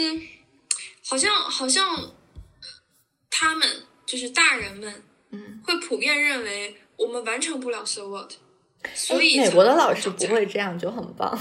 [1.07, 2.11] 好像好像
[3.29, 3.67] 他们
[4.05, 8.31] 就是大人们嗯，会普遍认为我们完成不了 so what，
[8.93, 11.31] 所以哎美国的老师不会这样，就很棒。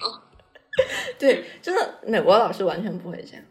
[0.00, 0.22] 哦，
[1.18, 3.44] 对，真的，美国老师完全不会这样，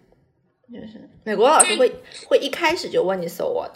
[0.71, 1.89] 就是美国老师会
[2.27, 3.73] 会一开始就问你 so what，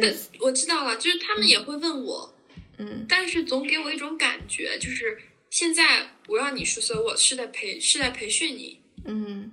[0.00, 2.34] 就是我知道了，就是他们也会问我，
[2.78, 3.06] 嗯。
[3.08, 5.18] 但是总给我一种感觉，就是
[5.50, 9.52] 现在我让你说 so what 是在培是在培训你，嗯，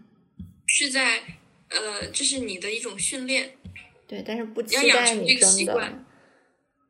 [0.67, 3.58] 是在呃，这是你的一种训练。
[4.08, 6.05] 对，但是不要养成这个期待你真的习惯，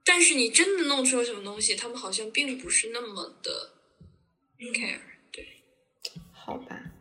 [0.04, 3.72] 但是你真的弄出了什么东西，他们好像并不是那么的
[4.60, 5.00] care。
[5.32, 5.48] 对，
[6.34, 6.92] 好吧，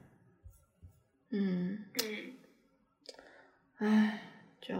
[1.30, 2.34] 嗯，嗯，
[3.78, 4.74] 唉，就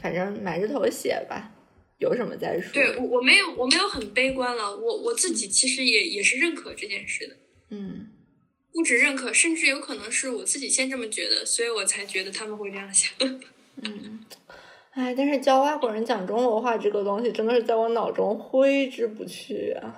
[0.00, 1.52] 反正埋着头写吧，
[1.98, 2.72] 有什么再说。
[2.72, 7.36] 对我我没有我没有很悲观了，我我自己其实也也是认可这件事的，
[7.70, 8.08] 嗯
[8.72, 13.10] 不止认可，甚至有可能是我自己先这么觉得，所以我才觉得他们会这样想。
[13.82, 14.24] 嗯，
[14.90, 19.94] 哎，但是教外国人讲中国话这个东西，真的是在我脑中挥之不去啊。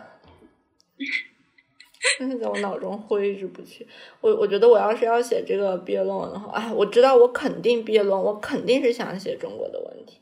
[2.18, 3.86] 真是在我脑中挥之不去。
[4.20, 10.20] 我我觉得我要是要写这个毕业论文的话，哎，我知道我肯定毕业论文，我肯定是想写中国的问题。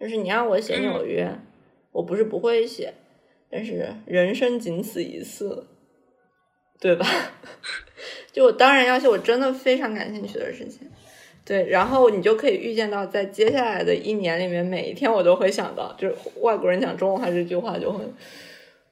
[0.00, 1.28] 就是你让我写纽约，
[1.90, 2.94] 我不是不会写，
[3.50, 5.66] 但是人生仅此一次，
[6.78, 7.06] 对吧？
[8.32, 10.88] 就我当然要写我真的非常感兴趣的事情。
[11.44, 18.10] 对，然后你就可以预见到，在接下来的一年里面，每一天我都会想到，就是外国人讲中国话这句话就会啊，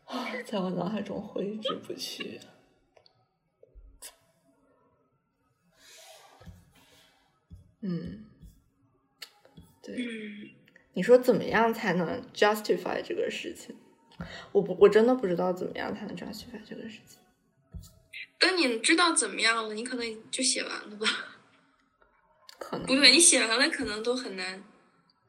[0.47, 2.40] 在我脑海中挥之不去。
[7.83, 8.25] 嗯，
[9.83, 10.51] 对，嗯，
[10.95, 13.77] 你说怎么样才能 justify 这个事情？
[14.53, 17.21] 我不，我真的不知道怎么样才能 justify 这个事情。
[18.38, 21.07] 等你知道怎么样了，你可能就写完了吧？
[22.59, 24.62] 可能不对，你写完了可能都很难。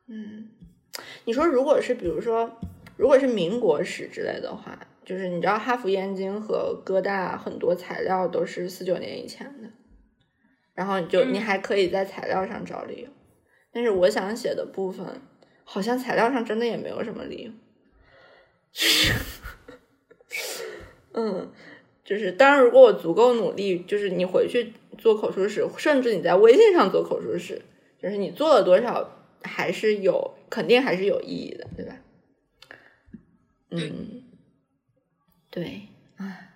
[0.07, 0.49] 嗯，
[1.25, 2.59] 你说如果是比如说，
[2.97, 9.69] 如果是民国史之类的话，就是你知道哈佛燕京和哥大很多材料都是四九年以前的，
[10.73, 13.09] 然后你就、嗯你还可以在材料上找理由，
[13.71, 15.05] 但是我想写的部分，
[15.63, 17.51] 好像材料上真的也没有什么理由。
[21.13, 21.51] 嗯，
[22.03, 27.61] 就是当然，如果我足够努力，就是你回去做口述史，甚至你在微信上做口述史，
[28.01, 29.09] 就是你做了多少，
[29.43, 31.95] 还是有肯定还是有意义的，对吧？
[33.79, 34.23] 嗯
[35.49, 35.87] 对，
[36.17, 36.53] 唉，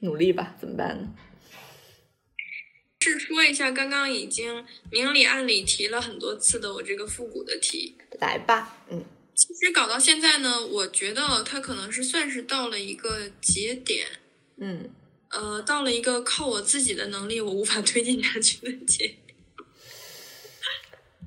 [0.00, 1.14] 努力吧，怎么办呢？
[3.00, 7.96] 是说一下刚刚已经明里暗里提了很多次的我这个复古的题。
[8.20, 14.06] 来吧，嗯其实搞到现在呢，我觉得它可能是算是到了一个节点，
[14.56, 14.90] 嗯
[15.30, 19.18] 呃，到了一个靠我自己的能力我无法 推进下去的节点。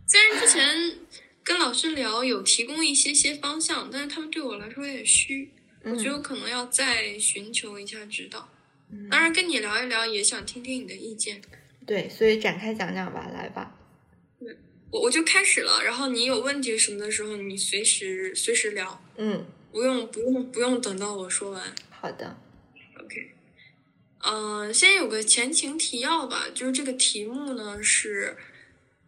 [0.07, 0.97] 虽然之前
[1.47, 5.49] 跟老师聊有提供一些些方向，但是他们对我来说有点虚，
[5.81, 8.49] 我觉得我可能要再寻求一下指导。
[8.91, 11.41] 嗯当然，跟你聊一聊，也想听听你的意见。
[11.85, 13.73] 对，所以展开讲讲吧，来吧。
[14.91, 21.73] 我我就开始了，然后你有问题什么的时候，你随时随时聊，嗯，不用不用不用等到我说完。
[21.89, 22.37] 好的
[22.99, 23.31] ，OK，
[24.19, 28.35] 嗯、先有个前情提要吧，就是这个题目呢是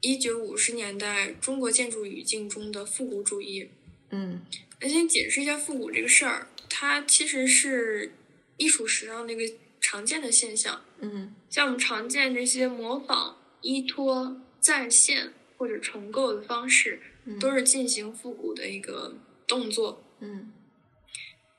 [0.01, 3.69] 一九五十年代中国建筑语境中的复古主义。
[4.11, 4.41] 嗯
[4.81, 8.13] 那先解释一下复古这个事儿，它其实是
[8.57, 10.83] 艺术史上的一个常见的现象。
[10.99, 17.01] 嗯像我们常见这些模仿、依托、再现或者重构的方式，
[17.39, 20.03] 都是进行复古的一个动作。
[20.21, 20.53] 嗯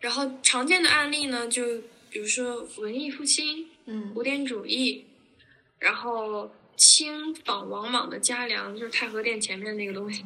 [0.00, 5.04] 然后常见的案例呢，就比如说文艺复兴、嗯古典主义，
[5.78, 6.50] 然后
[6.80, 10.24] 轻仿王莽的嘉良，就是太和殿前面那个东西，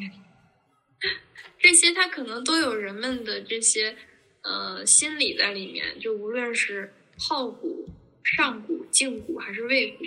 [1.59, 3.97] 这些它可能都有人们的这些
[4.43, 7.89] 呃心理在里面，就无论是好古、
[8.23, 10.05] 上古、敬古还是畏古。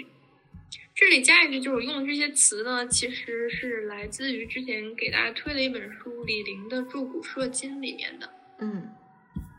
[0.96, 8.34] 这里加一句，就是我用的这些词呢，其实是来自于之前给大家推的一本书李陵的《注古说今》里面的。
[8.60, 8.90] 嗯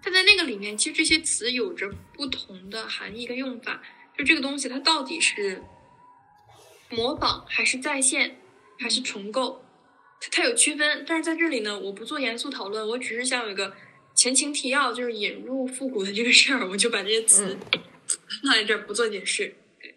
[0.02, 3.82] 它在那个里面，其实这些词有着不同的含义跟用法。
[4.16, 5.62] 就这个东西，它到底是
[6.90, 8.36] 模仿还是再现
[8.78, 9.64] 还是重构，
[10.20, 11.04] 它它有区分。
[11.06, 13.74] 但是在这里呢，我不做严肃讨论，我只是想有一个
[14.14, 17.58] 前情提要，就是引入复古的这个事儿，我就把这些词
[18.42, 19.54] 放在这儿不做解释。
[19.80, 19.94] 对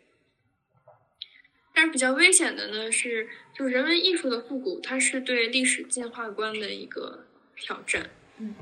[1.74, 8.10] 但是比较危险的呢是，就是人文艺术的复古，它是对历史进化观的一个挑战。
[8.38, 8.56] 嗯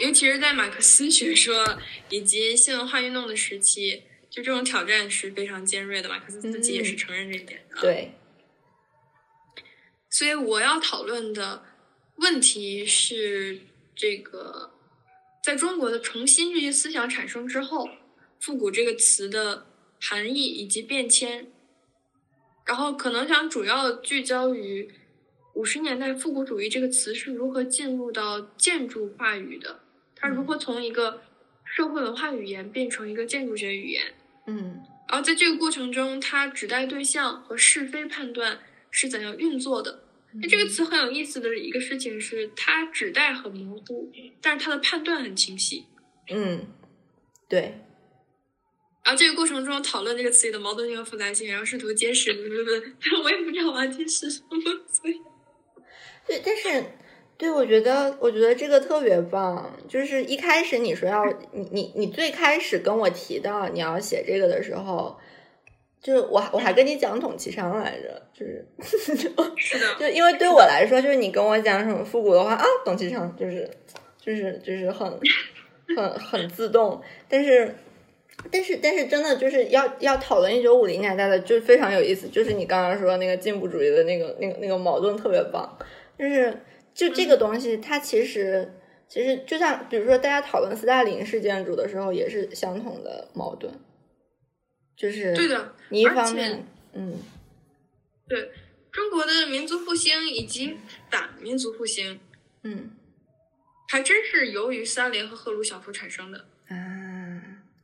[0.00, 1.76] 尤其是在马克思学说
[2.08, 4.04] 以及新文化运动的时期，
[4.38, 6.08] 就这种挑战是非常尖锐的。
[6.08, 6.20] 嘛。
[6.20, 8.12] 可是自己也是承认这一点的。，对，
[10.08, 11.64] 所以我要讨论的
[12.16, 13.60] 问题是
[13.96, 14.72] 这个，
[15.42, 17.88] 在中国的重新这些思想产生之后，
[18.38, 19.66] 复古这个词的
[20.00, 21.50] 含义以及变迁，
[22.64, 24.88] 然后可能想主要聚焦于
[25.54, 29.80] 五十年代复古主义这个词是如何进入到建筑话语的，
[30.14, 31.22] 它如何从一个
[31.64, 34.14] 社会文化语言变成一个建筑学语言。
[34.48, 38.58] 嗯然后在这个过程中，它指代对象和是非判断
[38.90, 40.04] 是怎样运作的。
[40.34, 45.86] 那这个词很有意思的一个事情是，它指代很模糊，但是它的判断很清晰。
[46.28, 46.66] 嗯，
[47.48, 47.80] 对，
[49.02, 52.48] 然后这个过程中讨论这个词语的矛盾性和复杂性，然后试图揭示，不不
[53.16, 54.60] 不，我也不知道我要揭示什么，
[54.92, 55.14] 所以
[56.26, 56.84] 对，但是
[57.38, 59.72] 对我觉得，我觉得这个特别棒。
[59.88, 65.16] 就是一开始你说要你你你最开始跟我提到你要写这个的时候，
[66.02, 68.66] 就是我我还跟你讲董其昌来着，就是
[69.56, 73.70] 是的，就因为对我来说，就是你跟我讲什么复古的话啊，董其昌就是
[74.20, 75.08] 就是就是很
[75.96, 77.74] 很很自动，但是。
[78.52, 82.28] 但是，但是，真的就是要要讨论一九五零年代的，就非常有意思。
[82.28, 85.76] 就是你刚刚说那个进步主义的那个、那个、那个矛盾特别棒。
[86.16, 86.56] 就是
[86.98, 88.74] 就这个东西，它其实
[89.06, 93.72] 其实就像比如说大家讨论斯大林式建筑的时候，也是相同的矛盾。
[94.96, 95.76] 就是对的。
[95.90, 97.16] 你一方面，嗯
[98.26, 98.50] 对
[98.90, 100.76] 中国的民族复兴以及
[101.08, 102.18] 反民族复兴，
[102.64, 102.90] 嗯
[103.88, 106.46] 还真是由于斯大林和赫鲁晓夫产生的。
[106.66, 106.74] 啊，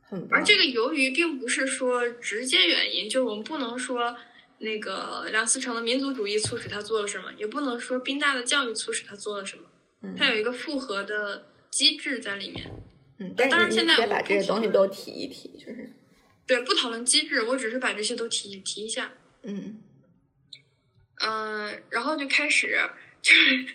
[0.01, 0.37] 很棒。
[0.37, 4.17] 而这个由于并不是说直接原因，就是我们不能说
[4.59, 9.63] 那个梁思成的民族主义促使他做了什么，也不能说宾大的教育促使他做了什么，
[10.01, 12.71] 嗯它有一个复合的机制在里面。
[13.17, 15.91] 嗯，但当然现在我把这些东西都提一提，就是
[16.45, 19.13] 对，不讨论机制，我只是把这些都提提一下。
[19.43, 19.81] 嗯
[21.21, 22.77] 嗯、然后就开始
[23.21, 23.65] 就是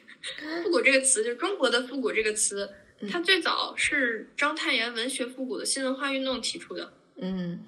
[0.62, 2.70] 复古这个词，就中国的复古这个词，
[3.10, 6.92] 它最早是章太炎文学复古的新文化运动提出的。
[7.16, 7.64] 嗯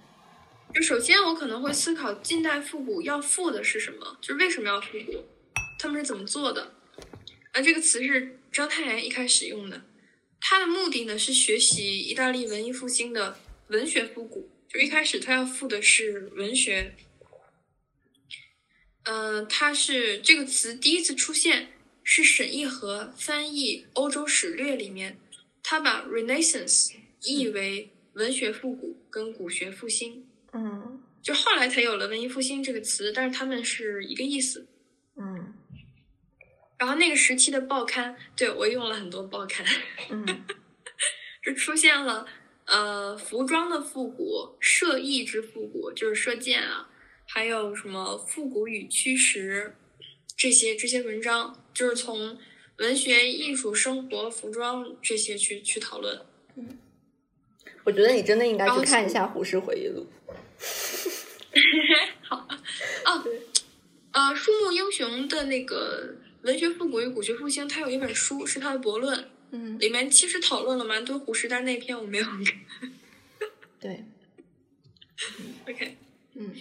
[0.74, 5.24] 就首先，我可能会思考近代复古要复的是什么，就是为什么要复古，
[5.78, 6.74] 他们是怎么做的。
[7.52, 9.84] 啊，这个词是章太炎一开始用的，
[10.40, 16.94] 他的目的呢是学习意大利文艺复兴的文学复古，就一开始他要复的是文学。
[19.04, 21.72] 嗯、它是这个词第一次出现
[22.04, 25.18] 是沈义和翻译《欧洲史略》里面，
[25.62, 34.66] 他把 Renaissance 译为文学复古跟古学复兴，嗯就后来才有了文艺复兴这个词，但是他们是一个意思。
[35.16, 35.54] 嗯
[36.78, 39.64] 然后那个时期的报刊，对我用了很多报刊，
[40.10, 40.26] 嗯
[41.44, 42.26] 就出现了
[42.66, 46.88] 呃服装的复古、射艺之复古，就是射箭啊，
[47.26, 49.76] 还有什么复古与驱使
[50.36, 52.36] 这些这些文章，就是从
[52.78, 56.20] 文学、艺术、生活、服装这些去去讨论。
[56.56, 56.78] 嗯
[57.84, 60.06] 我觉得你真的应该去看一下《胡适回忆录》。
[64.12, 72.40] 呃，树木英雄的那个文学复古与古学复兴，它有一本书是他的博论，嗯，里面其实讨论了蛮多胡适，但那篇我没有看。
[73.80, 74.04] 对，
[75.68, 75.96] OK，
[76.34, 76.54] 嗯。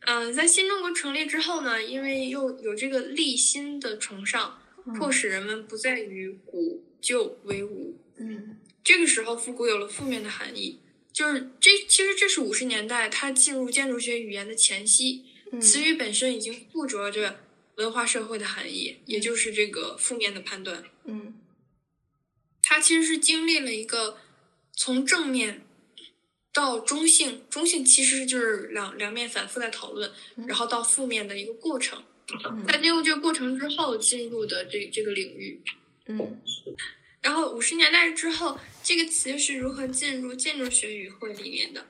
[0.00, 4.60] 嗯、在新中国成立之后呢，因为又有这个立新的崇尚，
[4.96, 7.98] 迫使人们不再与古旧为伍。
[8.18, 8.58] 嗯。
[8.84, 10.78] 这个时候，复古有了负面的含义，
[11.16, 15.58] 就是这其实这是五十年代它进入建筑学语言的前夕，嗯。
[15.58, 17.40] 词语本身已经附着着
[17.76, 20.84] 文化社会的含义，也就是这个负面的判断。
[21.04, 21.40] 嗯。
[22.60, 24.18] 它其实是经历了一个
[24.74, 25.64] 从正面
[26.52, 30.12] 到中性，中性其实就是两两面反复在讨论，
[30.46, 32.04] 然后到负面的一个过程。
[32.68, 35.62] 在进入这个过程之后，进入的这这个领域，
[36.08, 36.42] 嗯
[37.26, 41.84] 然后五十年代之后，这个词是如何进入建筑学语汇里面的？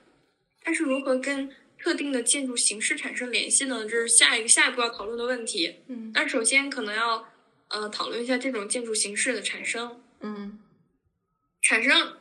[0.61, 3.83] 它是如何跟特定的建筑形式产生联系呢？
[3.83, 5.75] 这是下一个下一步要讨论的问题。
[5.89, 7.31] 嗯那首先可能要
[7.67, 10.01] 呃讨论一下这种建筑形式的产生。
[10.21, 10.57] 嗯
[11.61, 12.17] 产生，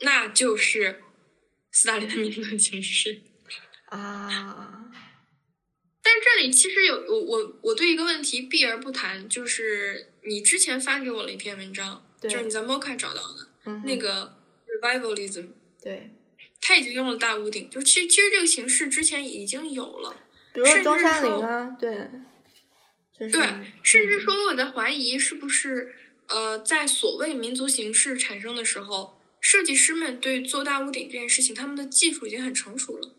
[0.00, 1.02] 那就是
[1.72, 3.22] 斯大林的民族形式。
[3.86, 4.92] 啊，
[6.02, 14.36] 但是这里其实有我我我对一个问题避而不谈，就是你之前发给我了一篇文章，对就是你在 Mocha 找到的嗯那个
[14.82, 15.48] revivalism，
[15.82, 16.10] 对，
[16.60, 20.14] 他已经用了大屋顶，就其实其实这个形式之前已经有了，
[20.52, 22.10] 比如说中山陵啊，对，
[23.18, 23.42] 就是对，
[23.82, 25.94] 甚至说我在怀疑是不是
[26.28, 33.16] 呃在所谓民族形式产生的时候，设计师们对做大屋顶这件事情，他们的技术已经很成熟了。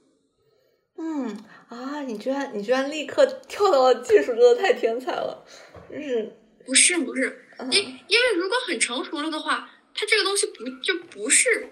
[0.97, 5.43] 嗯啊，你居然你居然立刻跳到了技术，真的太天才了，
[5.89, 11.69] 就是不是不是，因因为如果很成熟了的话，它这个东西不就不是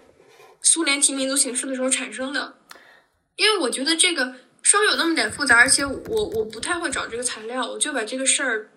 [0.61, 2.57] 苏联提民族形式的时候产生的，
[3.35, 8.69] 因为我觉得这个稍微有那么点复杂，而且我我不太会找这个材料，我就把这个事儿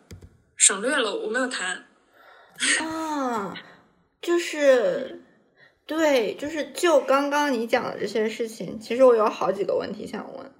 [0.56, 1.86] 省略了，我没有谈。
[2.80, 3.56] 啊，
[4.20, 5.20] 就是
[5.86, 10.52] 对，就是就刚刚你讲的这些事情，其实我有好几个问题想问，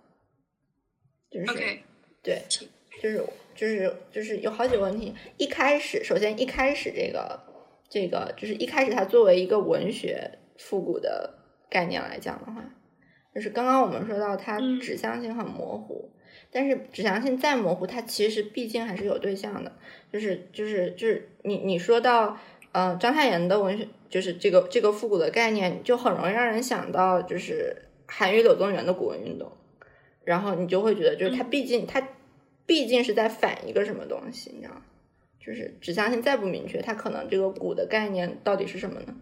[1.30, 1.80] 就是
[2.22, 2.44] 对，
[3.00, 3.24] 就是
[3.54, 5.14] 就是就是有好几个问题。
[5.36, 7.40] 一开始，首先一开始这个
[7.88, 11.34] 这个就是一开始它作为一个文学复古的
[11.68, 12.64] 概念来讲的话，
[13.34, 16.10] 就是刚刚我们说到它嗯指向性很模糊，
[16.50, 19.72] 但是指向性再模糊，它其实毕竟还是有对象的。
[20.12, 22.38] 就是就是就是你你说到
[22.72, 29.50] 呃章太炎的文学，就是这个这个复古的概念，就很容易让人想到就是韩愈柳宗元的古文运动。
[30.24, 32.00] 然后你就会觉得，就是它毕竟它
[32.72, 34.82] 毕竟是在反一个什么东西，你知道吗？
[35.38, 39.14] 就是指向性再不明确，它可能这个股的概念到底是什么呢？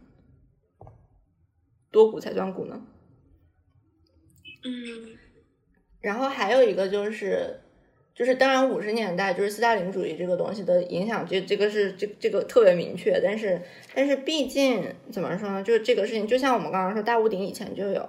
[1.91, 2.87] 多股才算股呢？
[4.63, 5.19] 嗯
[6.01, 7.59] 然后还有一个就是，
[8.15, 13.61] 就是当然五十年代就是斯大林主义这个东西的影响，这这个是这这个特别明确，但是
[13.93, 15.61] 但是毕竟怎么说呢？
[15.61, 18.09] 就是这个事情，就像我们刚刚说，大屋顶以前就有，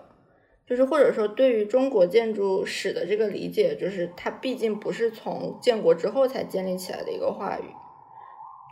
[0.72, 7.66] 就是或者说对于中国建筑史的这个理解，就是它毕竟不是从建国之后才建立起来的一个话语，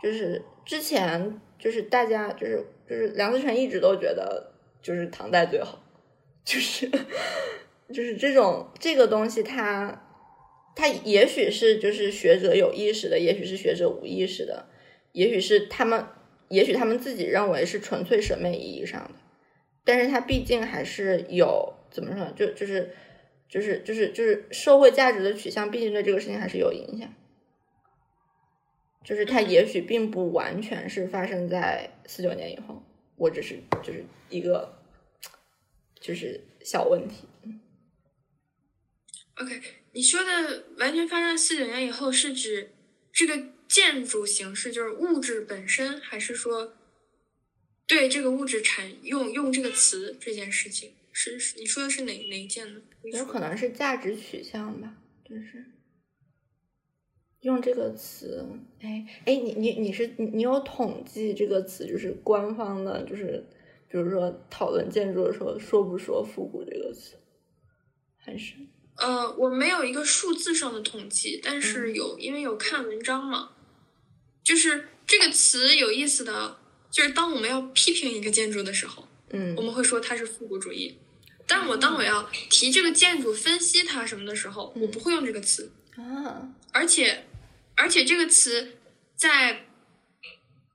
[0.02, 5.78] 就是之前就是大家就是就是梁思成一直都觉得就是唐代最好，
[6.42, 6.90] 就是。
[7.92, 10.06] 就是这种这个东西它，
[10.76, 14.64] 它也许是就是学者有意识的，也许是学者无意识的，
[15.10, 16.06] 也许是他们，
[16.48, 19.10] 也许他们自己认为是纯粹审美意义上的，
[19.84, 22.32] 但是它毕竟还是有怎么说呢？
[22.36, 22.94] 就就是
[23.48, 27.12] 就是就是就是社会价值的取向，毕竟对这个事情还是有影响。
[29.02, 32.82] 就是它也许并不完全是发生在四九年以后，
[33.16, 34.78] 我只是就是一个
[35.98, 37.26] 就是小问题。
[39.36, 39.60] OK，
[39.92, 42.72] 你说的完全发生在四九年以后，是指
[43.10, 46.74] 这个建筑形式，就是物质本身，还是说
[47.86, 50.92] 对这个物质产用用这个词这件事情？
[51.22, 52.80] 是是你说的是哪哪一件呢？
[53.12, 55.66] 有可能是价值取向吧，就是
[57.40, 58.48] 用这个词，
[58.80, 63.46] 哎哎，你你你是你你有统计这个词，就是官方的，就是
[63.90, 67.18] 比如说讨论建筑的时候，说不说“复古”这个词？
[68.16, 68.54] 还是
[68.96, 73.50] 呃，我没有一个数字上的统计，但嗯是有，因为有看文章嘛，
[74.42, 76.56] 就是这个词有意思的，
[76.90, 80.96] 就是当我们要批评一个建筑的时候，嗯我们会说它是复古主义。
[81.50, 86.48] 但我当我要提这个建筑、分析它什么的时候，我不会用这个词，啊。
[86.70, 87.26] 而且，
[87.74, 88.78] 而且这个词
[89.16, 89.66] 在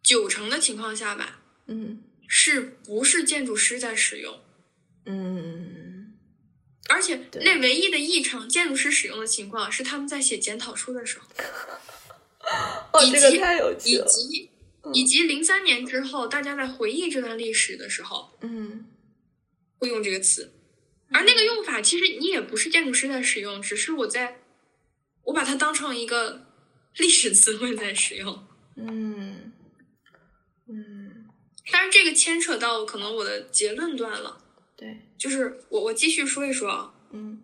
[0.03, 2.03] 九成的情况下吧，嗯。
[2.27, 4.41] 是不是建筑师在使用？
[5.05, 6.13] 嗯。
[6.89, 11.27] 而且那唯一的异常，建筑师使用的情况是他们在写检讨书的时候，
[12.91, 14.03] 哦，以及这个太有趣以。
[14.05, 14.49] 及
[14.93, 18.87] 以及零三年之后，大家在回忆这段历史的时候嗯。
[19.77, 20.51] 会用这个词，
[21.11, 24.41] 而那个用法其实你也不是建筑师在使用，只是我在
[25.23, 26.47] 我把它当成一个
[26.97, 28.47] 历史词汇在使用。
[28.75, 29.53] 嗯
[30.67, 31.29] 嗯，
[31.71, 34.43] 当然，这个牵扯到可能我的结论断了，
[34.75, 36.93] 对，就是我我继续说一说啊。
[37.11, 37.41] 嗯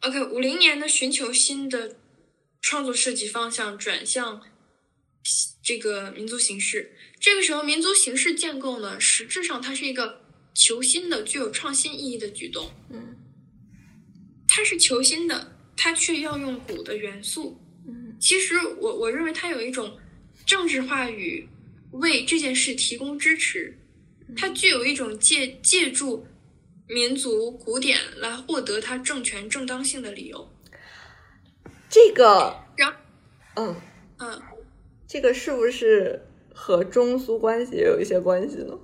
[0.00, 1.96] OK，五零年的寻求新的
[2.60, 4.42] 创作设计方向，转向
[5.62, 6.96] 这个民族形式。
[7.18, 10.23] 这个时候，民族形式建构呢，实质上它是一个
[10.54, 12.70] 求新的、具有创新意义的举动。
[12.90, 13.16] 嗯
[14.48, 17.58] 它是求新的，它却要用古的元素。
[17.86, 19.98] 嗯其实我我认为它有一种
[20.46, 21.48] 政治话语
[21.90, 23.76] 为这件事提供支持，
[24.36, 26.26] 它具有一种借借助
[26.86, 30.48] 民族古典来获得它政权正当性的理由。
[31.90, 32.96] 这个然后，
[33.56, 33.76] 嗯，
[34.18, 34.42] 嗯，
[35.08, 36.20] 这个是不是
[36.52, 38.78] 和中苏关系也有一些关系呢？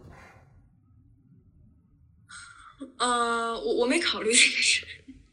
[3.01, 4.85] 呃，我我没考虑这个事，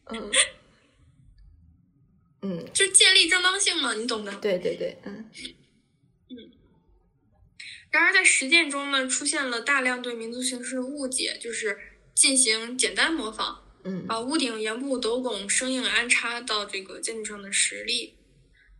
[0.05, 0.31] 嗯
[2.41, 4.33] 嗯，就建立正当性嘛，你懂的。
[4.35, 5.29] 对对对，嗯
[6.29, 6.51] 嗯
[7.91, 11.77] 然而在实践中呢，出现了大量对民族形式的误解，就是
[12.15, 18.15] 进行简单模仿，嗯把屋顶、檐部、斗拱生硬安插到这个建筑上的实例，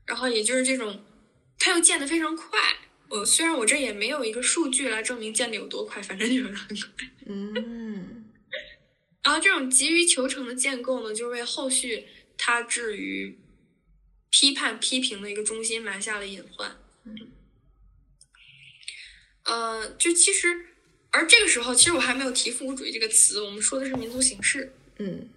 [0.06, 1.04] 然后也就是这种，
[1.60, 2.58] 它又建得非常快。
[3.10, 6.88] 我虽然我这也没有一个数据来证明建的有多快，反正就是很快。
[7.26, 8.17] 嗯
[9.28, 12.08] 然后这种急于求成的建构呢，就为后续
[12.38, 13.38] 它至于
[14.30, 16.78] 批判批评的一个中心埋下了隐患。
[17.04, 17.14] 嗯
[19.44, 20.68] 呃，就其实，
[21.10, 24.74] 而这个时候，其实我还没有提复古主义这个词，我们说的是民族形式。
[24.98, 25.30] 嗯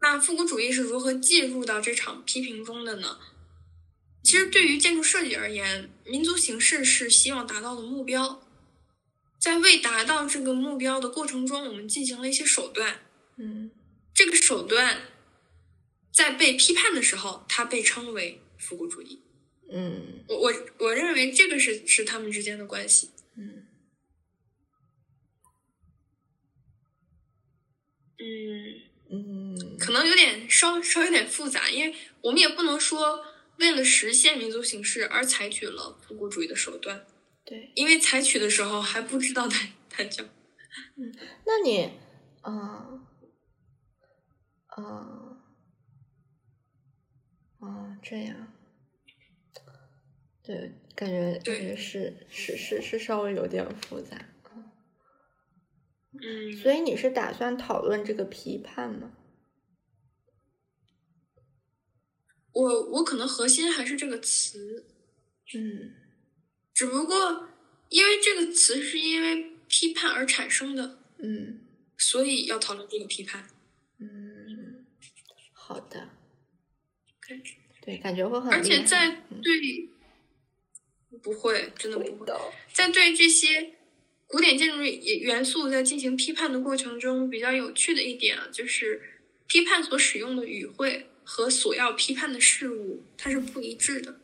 [0.00, 3.18] 那复古主义是如何介入到这场批评中的呢？
[4.22, 8.48] 其实对于建筑设计而言，民族形式是希望达到的目标，
[9.38, 13.02] 在未达到这个目标的过程中，我们进行了一些手段。
[13.40, 13.70] 嗯
[14.12, 15.00] 这个手段
[16.12, 19.22] 在被批判的时候，它被称为复古主义。
[19.72, 23.10] 嗯我我我认为这个是是他们之间的关系。
[23.36, 23.66] 嗯
[28.18, 28.26] 嗯，
[29.10, 33.24] 嗯可能有点稍稍有点复杂，因为我们也不能说
[33.56, 37.06] 为了实现民族形式而采取了复古主义的手段，
[37.44, 37.70] 对。
[37.74, 40.22] 因为采取的时候还不知道它它叫
[40.96, 41.14] 嗯
[41.46, 41.90] 那你，
[42.42, 42.99] 啊
[44.70, 45.42] 啊
[47.58, 48.52] 啊，这样，
[50.42, 54.16] 对，感觉感对觉是是是是稍微有点复杂。
[56.12, 59.12] 嗯，所以你是打算讨论这个批判吗？
[62.52, 64.86] 我我可能核心还是这个词，
[65.54, 65.94] 嗯
[66.74, 67.48] 只不过
[67.90, 71.60] 因为这个词是因为批判而产生的，嗯
[71.96, 73.48] 所以要讨论这个批判。
[73.98, 74.29] 嗯，
[75.70, 76.08] 好的，
[77.20, 79.88] 感觉，对，感觉会很而且在嗯对
[81.22, 82.26] 不会，真的不会。
[82.26, 83.74] 会，在对这些
[84.26, 94.18] 古典建筑元素在进行批判的过程中，比较有趣的一点啊，就是批判所使用的语汇和所要批判的事物，它是不一致的。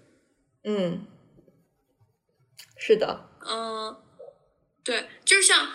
[0.64, 1.06] 嗯，
[2.76, 4.02] 是的，嗯、
[4.82, 5.70] 对，就像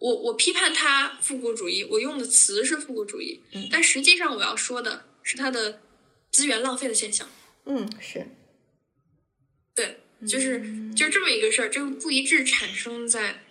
[0.00, 5.82] 我我批判他复古主义，我用的词是复古主义，嗯但实际上我要说的是它的
[6.32, 7.28] 资源浪费的现象。
[7.66, 8.26] 嗯是，
[9.74, 13.44] 对，就是就这么一个事儿，这个不一致产生在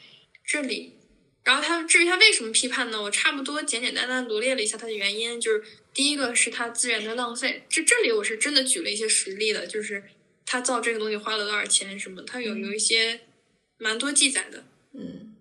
[0.43, 0.95] 这里。
[1.43, 3.02] 然后他至于他为什么批判呢？
[3.02, 10.04] 我差不多简简单单罗列了一下他的原因，就是第一个是他资源的浪费，这这里我是真的举了一些实例的，就是
[10.45, 13.22] 他造这个东西花了多少钱什么，他有有一些
[13.78, 15.36] 蛮多记载的，嗯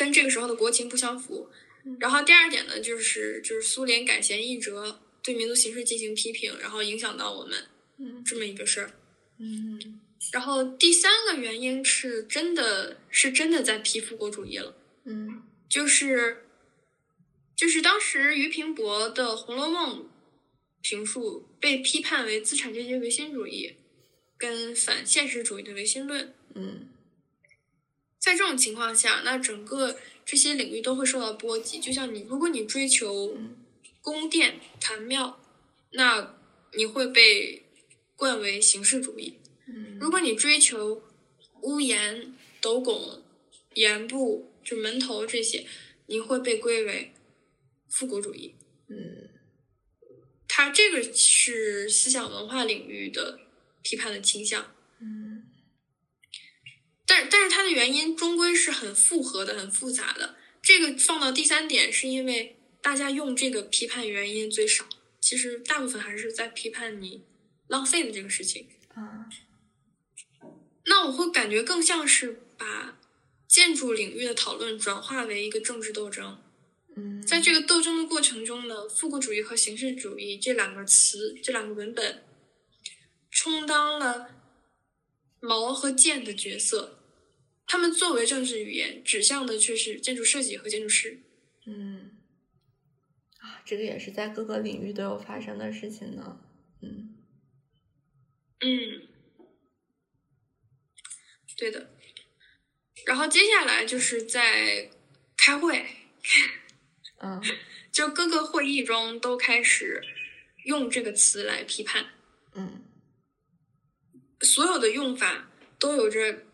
[0.00, 1.50] 跟这个时候的国情不相符。
[1.98, 7.58] 然后第二点呢，就是就是苏联改弦易辙，对民族形式进行批评，然后影响到我们
[7.98, 8.90] 嗯这么一个事儿。
[9.38, 10.00] 嗯
[10.32, 14.74] 然后第三个原因是真的是真的在批复国主义了，
[15.04, 16.44] 嗯就是
[17.54, 20.00] 就是当时俞平伯的《红楼梦》
[20.80, 23.74] 评述被批判为资产阶级唯心主义，
[24.38, 26.34] 跟反现实主义的唯心论。
[26.54, 26.89] 嗯
[28.20, 29.96] 在这种情况下，那整个
[30.26, 31.80] 这些领域都会受到波及。
[31.80, 33.36] 就像你，如果你追求
[34.02, 35.40] 宫殿、坛庙，
[35.92, 36.36] 那
[36.74, 37.64] 你会被
[38.14, 39.34] 冠为形式主义；
[39.66, 41.02] 嗯如果你追求
[41.62, 43.22] 屋檐、斗拱、
[43.74, 45.66] 檐部、就门头这些，
[46.06, 47.12] 你会被归为
[47.88, 48.54] 复古主义。
[48.88, 49.30] 嗯
[50.46, 53.40] 它这个是思想文化领域的
[53.82, 54.74] 批判的倾向。
[55.00, 55.29] 嗯
[57.10, 60.36] 但但是它的原因终归是很复合的、很复杂的。
[60.62, 64.86] 这个放到第三点，是因为大家用这个批判原因最少，
[65.20, 67.24] 其实大部分还是在批判你
[67.66, 68.68] 浪费的这个事情。
[68.94, 69.26] 啊
[70.84, 72.96] 那我会感觉更像是把
[73.48, 76.40] 建筑领域的讨论转化为一个政治斗争。
[76.96, 82.24] 嗯，在这个斗争的过程中呢，复古主义和形式主义这两个词、这两个文本，
[83.30, 84.30] 充当了
[85.40, 86.99] 矛和剑的角色。
[87.70, 91.20] 他们作为政治语言，指向的却是建筑设计和建筑师。
[91.66, 92.18] 嗯
[93.38, 96.40] 啊，这个也是在各个领域都有发生的事情呢。
[96.82, 97.16] 嗯
[98.58, 99.06] 嗯，
[101.56, 101.94] 对的。
[103.06, 104.90] 然后接下来就是在
[105.36, 105.86] 开会，
[107.20, 107.40] 嗯
[107.92, 110.02] 就各个会议中都开始
[110.64, 112.04] 用这个词来批判。
[112.54, 112.84] 嗯
[114.40, 115.48] 所有的用法
[115.78, 116.46] 都有着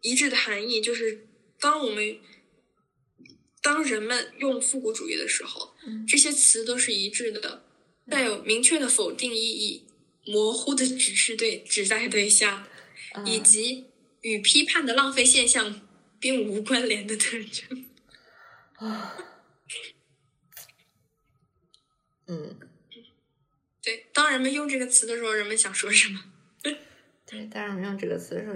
[0.00, 1.26] 一致的含义，就是
[1.60, 2.18] 当我们
[3.60, 7.64] 当人们用复古主义的时候，嗯这些词都是一致的，
[8.08, 9.86] 带有明确的否定意义、
[10.24, 12.66] 模糊的指示对指代对象，
[13.14, 13.86] 嗯以及
[14.22, 15.88] 与批判的浪费现象
[16.20, 17.86] 并无关联的特征。
[18.74, 19.16] 啊
[22.30, 22.58] 嗯，
[23.82, 26.24] 对，当人们用这个词的时候，人们想说什么？
[27.26, 28.54] 对，当人们用这个词的时候，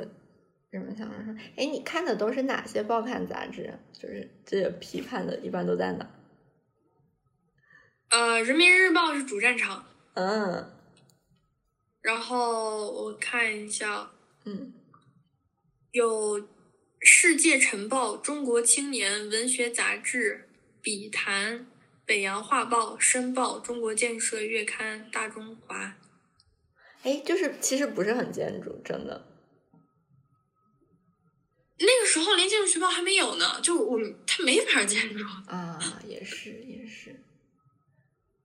[0.73, 3.79] 人们想着说，哎，你看的都是哪些报刊杂志啊？
[3.93, 6.11] 就是这些批判的，一般都在哪？
[8.09, 10.73] 呃，《人民日报》是主战场，嗯
[12.01, 14.12] 然后我看一下，
[14.47, 14.73] 嗯
[15.91, 16.41] 有
[17.01, 20.35] 《世界晨报》《中国青年》《文学杂志》
[20.81, 21.59] 《笔谈》
[22.07, 25.85] 《北洋画报》《申报》《中国建设月刊》《大中华》。
[27.03, 29.29] 哎，就是其实不是很建筑，真的。
[31.85, 35.24] 那个时候连建筑学报还没有呢，就我们他没法建筑。
[35.47, 35.78] 啊，
[36.09, 37.20] 也是也是，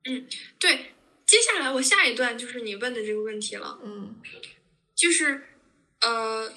[0.05, 0.27] 嗯
[0.59, 0.93] 对，
[1.25, 4.15] 接下来我下一段就是你问的这个问题了，嗯
[4.95, 5.43] 就是
[6.01, 6.51] 呃，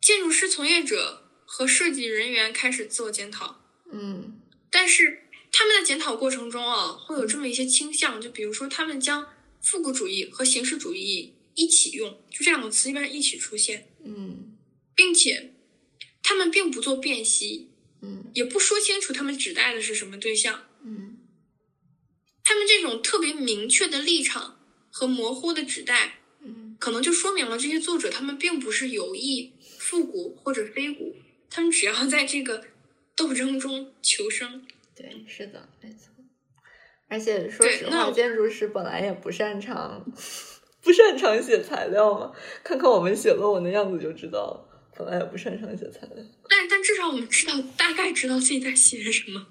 [0.00, 3.60] 建筑师从业者和设计人员开始自我检讨。
[3.92, 9.26] 嗯但是他们在检讨过程中啊，会有这么一些倾向，就比如说他们将
[9.60, 14.56] 复古主义和形式主义一起用，就这两个词一般一起出现，嗯
[14.94, 15.51] 并且
[16.32, 17.68] 他们并不做辨析，
[18.00, 20.64] 嗯也不说清楚他们指代的是什么对象。
[20.82, 21.18] 嗯
[22.42, 24.58] 他们这种特别明确的立场
[24.90, 31.14] 和模糊的指代，嗯可能就说明了这些作者他们并不是有意复古或者非古，
[31.50, 32.64] 他们只要在这个
[33.14, 34.66] 斗争中求生。
[34.96, 36.08] 对，是的，没错。
[37.08, 40.02] 而且说实话，建筑师本来也不擅长，
[40.80, 42.32] 不擅长写材料嘛。
[42.64, 44.71] 看看我们写论文的样子就知道了，
[45.04, 46.24] 本来也不擅长写材料。
[46.48, 49.46] 但但至少我们知道大概知道自己在写什么。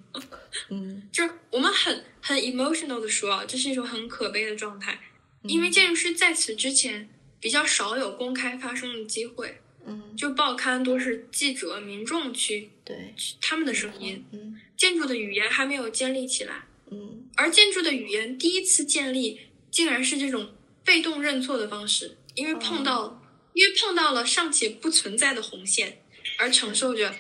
[0.70, 5.00] 嗯 就是我们很很 emotional 的说啊，这是一种很可悲的状态，
[5.44, 19.40] 因为建筑师在此之前比较少有公开发声的机会，嗯，就报刊都是记者、民众去对，他们的声音，嗯建筑的语言还没有建立起来，嗯而建筑的语言第一次建立，
[19.72, 20.52] 竟然是这种
[20.84, 23.21] 被动认错的方式，因为碰到，
[23.54, 26.04] 因为碰到了尚且不存在的红线，
[26.38, 27.14] 而承受着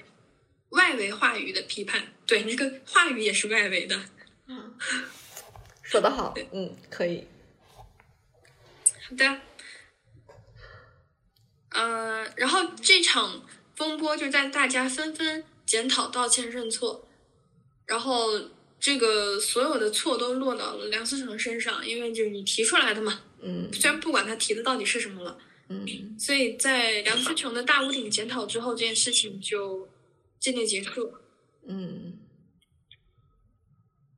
[0.70, 2.14] 外围话语的批判。
[2.26, 4.00] 对，那个话语也是外围的。
[4.48, 4.76] 嗯，
[5.84, 7.28] 说得好，嗯，可以。
[8.84, 9.42] 好的，
[11.72, 17.08] 呃，然后这场风波就在大家纷纷检讨、道歉、认错，
[17.86, 18.28] 然后
[18.80, 23.22] 这个所有的错都落到了梁思成身上，因为就是你提出来的嘛。
[23.44, 25.38] 嗯虽然不管他提的到底是什么了，
[25.72, 29.88] 嗯所以在梁思成的大屋顶检讨之后，这件事情就
[30.40, 31.22] 渐渐结束了。
[31.68, 32.18] 嗯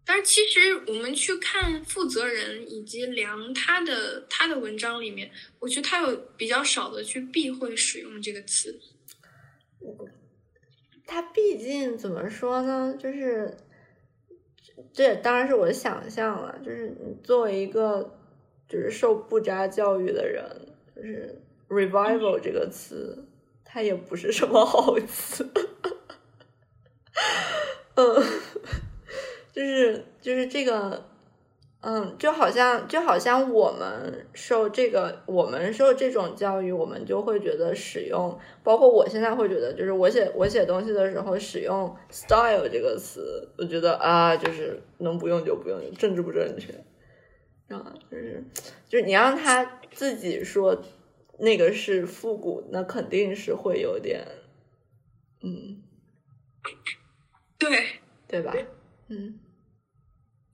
[0.05, 8.79] 但是其实我们去看负责人以及梁他的他的文章里面，我觉得他有比较少的去避讳使用这个词。
[11.05, 12.97] 他毕竟怎么说呢？
[12.99, 13.55] 就是
[14.93, 16.59] 这也当然是我的想象了。
[16.59, 18.19] 就是你作为一个
[18.67, 21.41] 就是受不扎教育的人，就是
[21.73, 23.25] revival 这个词，
[23.65, 25.49] 它也不是什么好词。
[27.95, 28.05] 嗯，
[29.51, 31.05] 就是就是这个，
[31.81, 46.73] 嗯，就好像就好像我们受这个，我们受这种教育，我们就会觉得使用，包括我现在会觉得，就是我写我写东西的时候使用 style 这个词，我觉得啊，就是能不用就不用，政治不正确
[47.67, 48.43] 啊，就是
[48.89, 50.81] 就是你让他自己说
[51.39, 54.27] 那个是复古，那肯定是会有点，
[55.41, 55.83] 嗯。
[57.57, 58.53] 对对吧？
[59.07, 59.39] 嗯，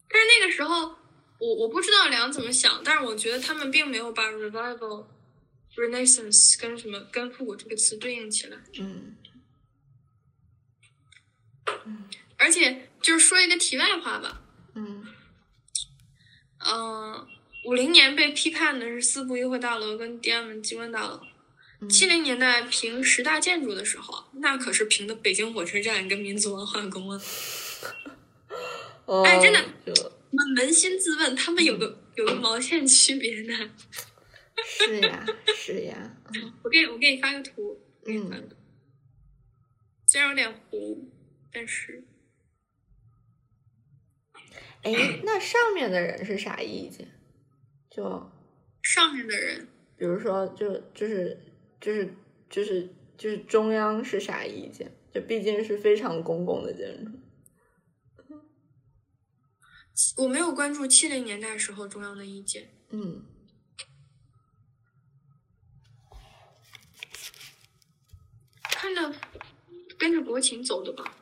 [0.08, 0.96] 但是那个时候，
[1.40, 5.08] 我我不知道梁怎么想，但是我觉得他们并没有把 revival、
[5.76, 8.58] renaissance 跟什么跟复古这个词对应起来。
[8.80, 9.16] 嗯
[12.38, 14.42] 而且就是说一个题外话吧，
[14.74, 15.06] 嗯
[16.60, 17.28] 嗯，
[17.70, 21.22] 五零年被批判的是四部议会大楼跟天安门机关大楼。
[21.88, 27.22] 七零年代评十大建筑的时候，那可是评的北京火车站跟民族文化宫啊！
[29.06, 33.72] 哦哎真的就我们扪心自问，他们有个有个毛线区别呢？
[34.66, 35.24] 是呀
[35.56, 38.50] 是 呀，嗯我给我给你发个图，给你发个嗯。
[40.08, 41.08] 虽然有点糊，
[41.54, 42.04] 但是
[44.82, 47.08] 哎，那上面的人是啥意见？
[48.00, 48.32] 就
[48.82, 51.38] 上面的人比如说，就就是
[51.82, 52.16] 就是
[52.50, 54.90] 就是就是中央是啥意见？
[55.14, 57.12] 就毕竟是非常公共的建筑。
[60.16, 63.26] 我没有关注七零年代时候中央的意见，嗯
[68.64, 69.14] 看着
[69.98, 71.18] 跟着国情走的吧。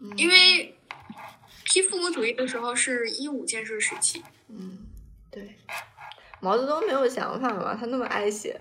[0.00, 0.78] 嗯因为
[1.64, 4.85] 批复古主义的时候是一五建设时期，嗯，
[5.30, 5.58] 对，
[6.40, 8.60] 毛泽东没有想法嘛，他那么爱写。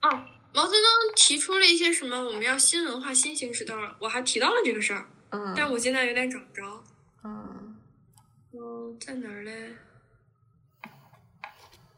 [0.00, 0.08] 哦，
[0.52, 0.82] 毛泽东
[1.14, 6.82] 提出了一些什么我们要新文化新形式的，我还提到了这个事儿，嗯但我现在有点找不着。
[7.24, 7.76] 嗯
[8.52, 9.76] 嗯，在哪儿嘞？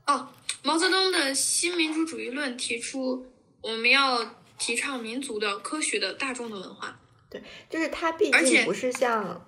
[0.06, 0.28] 哦，
[0.62, 6.98] 毛泽东的新民主主义论提出，我们要提倡民族的、科学的、大众的文化。
[7.30, 9.44] 对就是他毕而且竟不是像，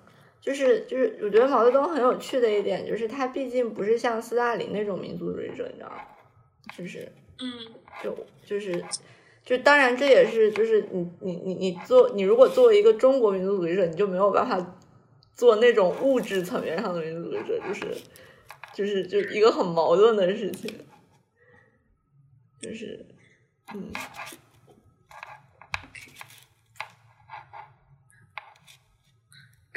[0.47, 5.97] 就是就是，我觉得毛泽东很有趣的一点就是他毕竟不是像斯大林那种民族主义者，你知道吗？
[6.77, 7.51] 就是嗯，
[8.01, 8.81] 就就是
[9.43, 14.79] 就当然这也是就是你你你你做你如果作为一个中国民族主义者，你就没有办法
[15.35, 17.85] 做那种物质层面上的民族主义者，就是
[18.73, 20.73] 就是就一个很矛盾的事情，
[22.61, 23.05] 就是
[23.75, 23.91] 嗯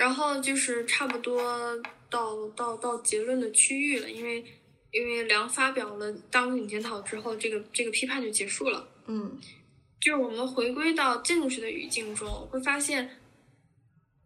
[0.01, 1.78] 然后就是差不多
[2.09, 4.42] 到到到结论的区域了，因为
[4.92, 8.88] 因为梁发表了大陆顶检讨之后，这个这个批判就结束了。
[9.07, 9.38] 嗯。
[10.01, 13.18] 就是我们回归到建筑学的语境中，会发现，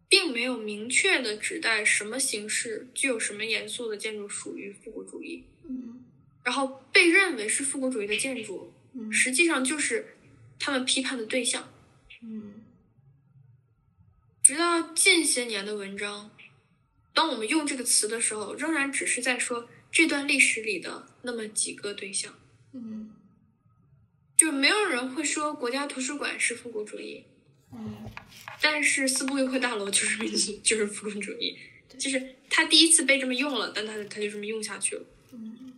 [0.07, 6.05] 并没有明确的指代什么形式、具有什么元素的建筑属于复古主义，嗯。
[6.41, 9.11] 然后被认为是复古主义的建筑，嗯。
[9.11, 10.15] 实际上就是
[10.57, 11.69] 他们批判的对象。
[12.23, 12.54] 嗯
[14.45, 16.29] 直到近些年的文章，
[17.15, 22.31] 当我们用这个词的时候，仍然只是在说这段历史里的那么几个对象，
[22.71, 23.09] 嗯。
[24.37, 27.23] 就没有人会说国家图书馆是复古主义，
[27.73, 28.07] 嗯。
[28.61, 31.57] 但是四部议会大楼就是民族， 就是复古主义，
[31.97, 35.03] 就是他第一次被这么用了，但他他就这么用下去了。
[35.31, 35.73] 嗯。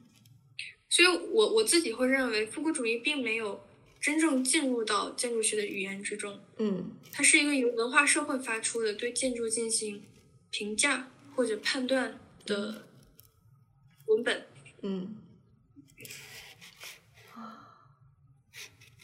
[0.89, 3.65] 所以我我自己会认为，复古主义并没有
[4.00, 10.04] 真正进入到建筑学的语言之中，嗯它是一个由文化社会发出的对建筑进行
[10.50, 12.84] 评价或者判断的
[14.06, 14.45] 文本。
[14.82, 15.18] 嗯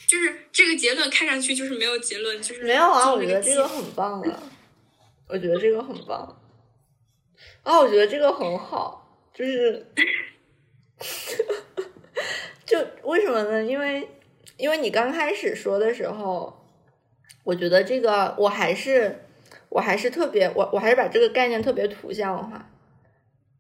[0.08, 4.44] 就是这个结论看上去就是没有结论，就是没有啊，我觉得这个很棒啊，
[5.28, 6.40] 我觉得这个很棒。
[7.64, 9.88] 啊，我觉得这个很好，就是
[12.66, 13.64] 就为什么呢？
[13.66, 14.08] 因为
[14.58, 16.54] 因为你刚开始说的时候，
[17.44, 19.26] 我觉得这个我还是
[19.70, 22.70] 我还是特别我我还是把这个概念特别图像化，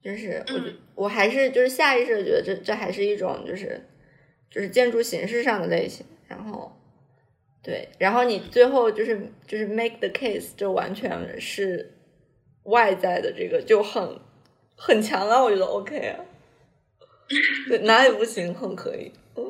[0.02, 0.44] 就是
[0.96, 3.82] 我我还是就是下意识的觉得这这还是一种就是
[4.52, 6.72] 就是建筑形式上的类型，然后
[7.64, 11.94] 对，然后你最后就是就是 make the case，就完全是
[12.64, 14.20] 外在的这个就很
[14.76, 16.20] 很强啊，我觉得 OK 啊，
[17.68, 19.12] 对，哪里不行，很可以。
[19.36, 19.44] 嗯，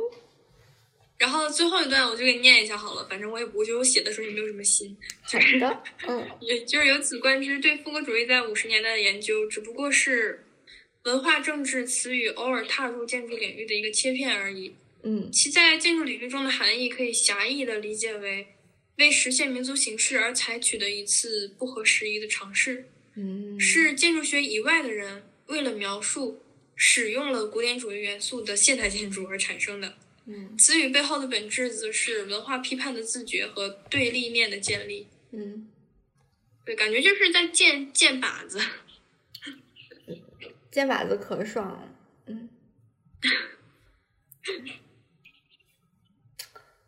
[1.17, 4.97] 然后最后一段我就给你念一下好了，反正我也我觉得我写的时候也没有什么心。
[5.25, 10.43] 是的，嗯， 也就是由此观之，对复国主义在五十年代的研究，只不过是
[11.03, 14.75] 文化政治词语偶尔踏入建筑领域的一个切片而已。
[15.05, 18.47] 嗯其在建筑领域中的含义可以狭义的理解为
[18.97, 26.41] 为实现民族形式而采取的一次不合时宜的尝试，嗯，是建筑学以外的人为了描述
[26.75, 29.97] 使用了古典主义元素的现代建筑而产生的。
[30.25, 35.07] 嗯词语背后的本质则是文化批判的自觉和对立面的建立。
[35.31, 35.67] 嗯，
[36.65, 38.59] 对，感觉就是在建建靶子。
[40.71, 41.89] 箭靶子可爽了。
[42.27, 42.49] 嗯，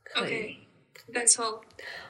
[0.04, 0.58] 可以。
[1.12, 1.62] OK，That's all。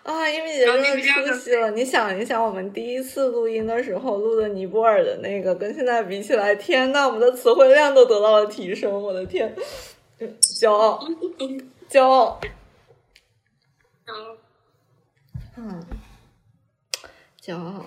[0.03, 0.81] 啊，因为姐真
[1.25, 1.71] 的出息了。
[1.71, 8.91] 你想一想，我们第一次录音的时候录的尼泊尔的那个，跟现在比起来，天呐，我们的词汇量都得到了提升。
[8.93, 9.63] 我的天，嗯
[10.19, 11.07] 骄傲，
[11.89, 12.39] 骄傲。
[14.05, 14.37] 然后
[15.57, 15.85] 嗯，
[17.41, 17.85] 骄傲。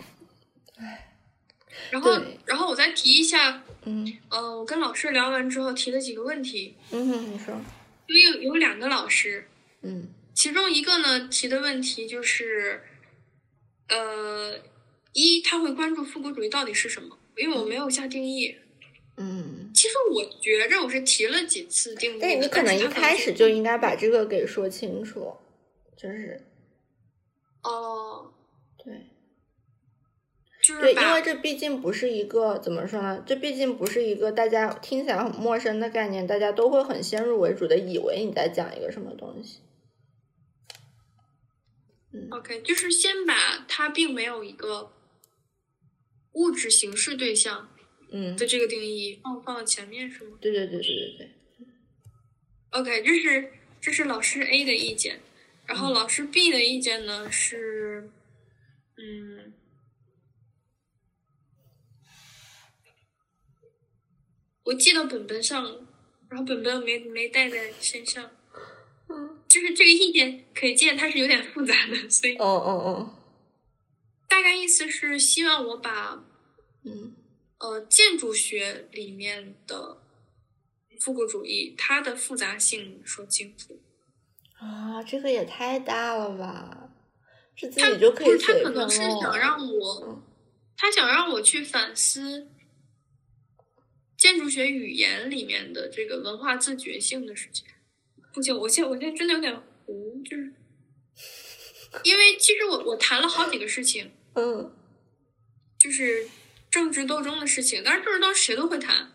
[1.90, 7.54] 然后，然后我再提一下，嗯呃，我跟老师聊完之后提了几个问题，嗯，你说。
[8.06, 9.48] 因为有有两个老师，
[9.82, 12.82] 嗯其中一个呢提的问题就是，
[13.88, 14.58] 呃，
[15.12, 18.56] 一他会关注复古主义到底是什么，因为我没有下定义。
[19.16, 19.67] 嗯。
[19.78, 25.36] 其实我觉着我是提了几次定义的，对你可能一开始就应该把这个给说清楚，
[25.96, 26.44] 就是
[27.62, 28.34] 哦，
[28.76, 29.06] 对。
[30.60, 33.22] 就是对，因为这毕竟不是一个怎么说呢？
[33.24, 39.60] 这毕竟不是一个大家听起来很陌生的概念，大家都会很先入为主的以为你在讲一个什么东西。
[42.12, 44.92] 嗯 OK，就是先把它并没有一个
[46.32, 47.68] 物质形式对象
[48.11, 50.38] 嗯，的这个定义放放到前面是吗？
[50.40, 51.30] 对对对对对对
[52.70, 55.20] ，？OK，这是这是老师 A 的意见，
[55.66, 58.11] 然后老师 B 的意见呢是，
[58.96, 59.52] 嗯，
[64.64, 65.86] 我记到本本上了，
[66.28, 68.30] 然后本本没没带在身上。
[69.11, 73.14] 嗯，就是这个意见可以见它是有点复杂的，所以哦哦哦。
[74.28, 76.24] 大概意思是希望我把哦，
[76.84, 77.14] 嗯
[77.59, 80.02] 呃建筑学里面的
[81.00, 83.80] 复古主义它的复杂性说清楚。
[84.59, 86.90] 啊，这个也太大了吧？
[87.54, 90.22] 是自他己就是他可能是想让我嗯，
[90.76, 92.48] 他想让我去反思
[94.16, 97.66] 建筑学语言里面的这个文化自觉性的事情。
[98.32, 100.52] 不行，我现在我现在真的有点糊，就是
[102.04, 104.72] 因为其实我我谈了好几个事情，嗯
[105.78, 106.28] 就是
[106.70, 109.12] 政治斗争的事情，当然政治斗争谁都会谈。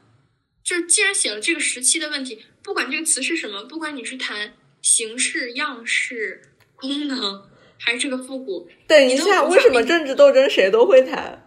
[0.63, 6.41] 就是既然写了这个时期的问题，不管这个词是什么，不管你是谈形式、样式、
[6.75, 11.39] 功能，还是这个复古，等一下，为什么政治斗争谁都会谈？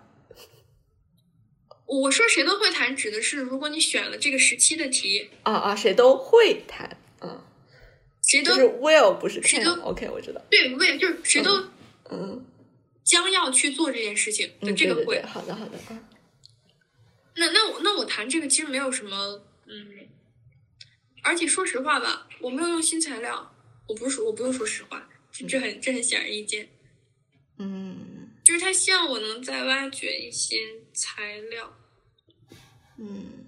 [1.87, 7.41] 我说谁都会谈，指的是如果你选了这个时期的题，啊啊，谁都会谈，嗯，
[8.27, 9.83] 谁都就是 will 不是谁 can 都。
[9.83, 11.53] OK，我知道，对，will 就是谁都
[12.11, 12.45] 嗯
[13.07, 15.05] 将要去做这件事情这个会。
[15.05, 16.05] 对对对，好的好的，嗯
[17.37, 20.09] 那那我那我谈这个其实没有什么，嗯，
[21.23, 23.55] 而且说实话吧，我没有用新材料，
[23.87, 26.69] 我不是说我不用说实话，这这很这很显而易见，
[27.59, 30.57] 嗯就是他希望我能再挖掘一些
[30.93, 31.77] 材料，
[32.99, 33.46] 嗯。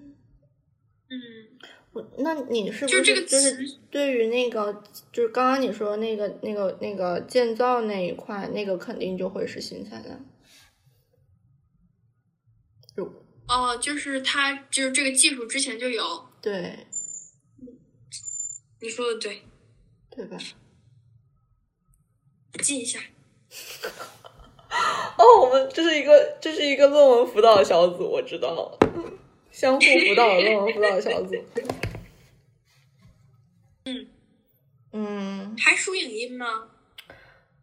[2.18, 4.82] 那你是不就是这个就是对于那个
[5.12, 10.18] 就是刚刚你说那个那个那个建造那一块，那个肯定就会是新材料。
[12.94, 13.12] 如
[13.49, 16.03] 哦，就是它就是这个技术之前就有，
[16.42, 16.86] 对
[18.80, 19.42] 你说的对，
[20.11, 20.36] 对吧？
[22.62, 23.01] 记一下。
[25.16, 28.78] 哦，我们这是一个这是一个论文辅导小组，我知道，了
[29.51, 31.34] 相互辅导的论文辅导小组。
[33.93, 34.07] 嗯
[34.93, 36.47] 嗯，还输影音吗？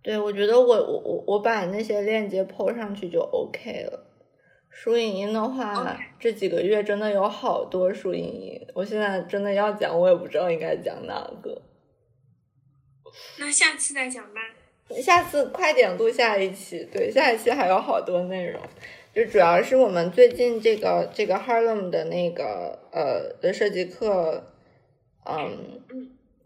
[0.01, 4.05] 对，我觉得我我我我把那些链接 PO 上去就 OK 了。
[4.69, 11.61] 输影音的话这几个月真的有好多输影音，我现在真的要讲，我也不知道应该讲哪个。
[13.39, 14.41] 那下次再讲吧。
[15.01, 18.61] 下次快点录下一期，对，下一期还有好多内容，
[19.15, 24.51] 就主要是我们最近这个这个 Harlem 的那个呃的设计课，
[25.23, 25.81] 嗯，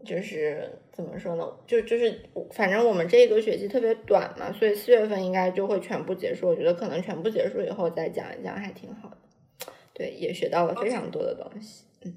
[0.04, 1.44] 就是怎么说呢？
[1.66, 2.20] 就就是
[2.52, 6.48] 反正我们这个学期特别短嘛，所以四月份应该就会全部结束。
[6.48, 9.16] 我觉得可能全部结束以后再讲一讲还挺好的。
[9.92, 11.84] 对，也学到了非常多的东西。
[12.02, 12.16] 嗯，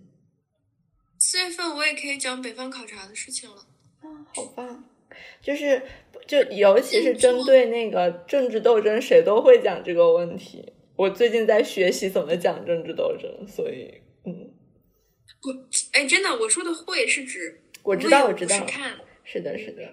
[1.19, 3.57] 四月份我也可以讲北方考察的事情了。
[4.01, 4.85] 啊，好棒！
[5.41, 5.81] 就是
[6.25, 10.73] 就尤其是针对那个政治斗争，谁都会讲这个问题。
[10.95, 14.53] 我最近在学习怎么讲政治斗争，所以嗯，
[15.43, 19.83] 我哎，真的，我说的会是指我知道，我知道是，看是的，是的。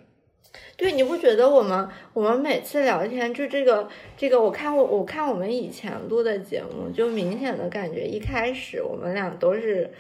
[0.76, 9.93] 对，你不觉得我们我们每次聊天就这个这个，我看我我看我们以前录的节目，就明显的感觉一开始我们俩都是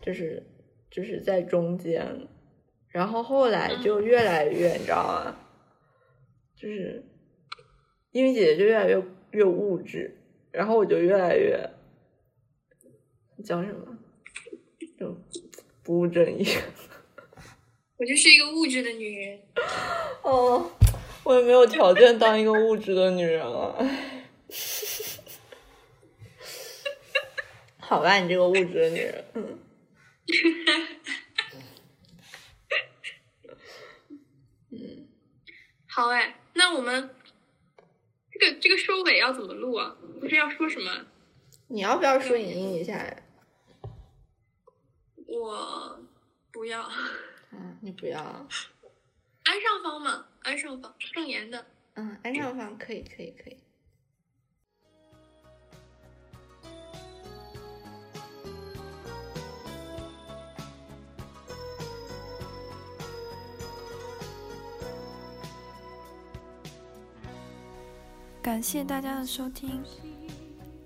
[0.00, 0.42] 就是
[0.90, 2.26] 就是在中间，
[2.88, 5.36] 然后后来就越来越，你知道吗？
[6.56, 7.04] 就是
[8.10, 9.02] 因为姐姐就越来越
[9.32, 10.16] 越物质，
[10.50, 11.68] 然后我就越来越
[13.44, 13.98] 叫什么，
[14.98, 15.14] 就
[15.84, 16.46] 不务正业。
[17.98, 19.40] 我就是一个物质的女人。
[20.22, 20.70] 哦，
[21.24, 23.76] 我也没有条件当一个物质的女人了。
[23.78, 24.22] 唉
[27.78, 29.58] 好吧，你这个物质的女人，嗯，
[35.86, 37.10] 好哎，那我们
[38.32, 39.96] 这个这个收尾要怎么录啊？
[40.20, 41.06] 不是要说什么？
[41.68, 43.16] 你要不要说影音一下呀？
[45.28, 46.00] 我
[46.52, 46.90] 不要，
[47.58, 51.66] 嗯，你不要，安上方嘛，安上方，正言的。
[51.94, 53.56] 嗯，安上方可以，可以，可以。
[68.42, 69.82] 感谢大家的收听，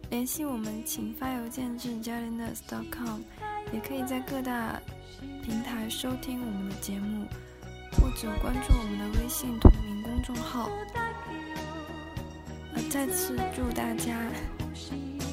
[0.09, 3.21] 联系我们请发邮件至 jelliness.com，
[3.71, 4.81] 也可以在各大
[5.43, 7.27] 平台收听我们的节目，
[7.93, 10.69] 或者关注我们的微信同名公众号。
[12.73, 14.17] 那，再次祝大家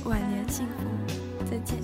[0.06, 1.78] 晚年幸福，再见。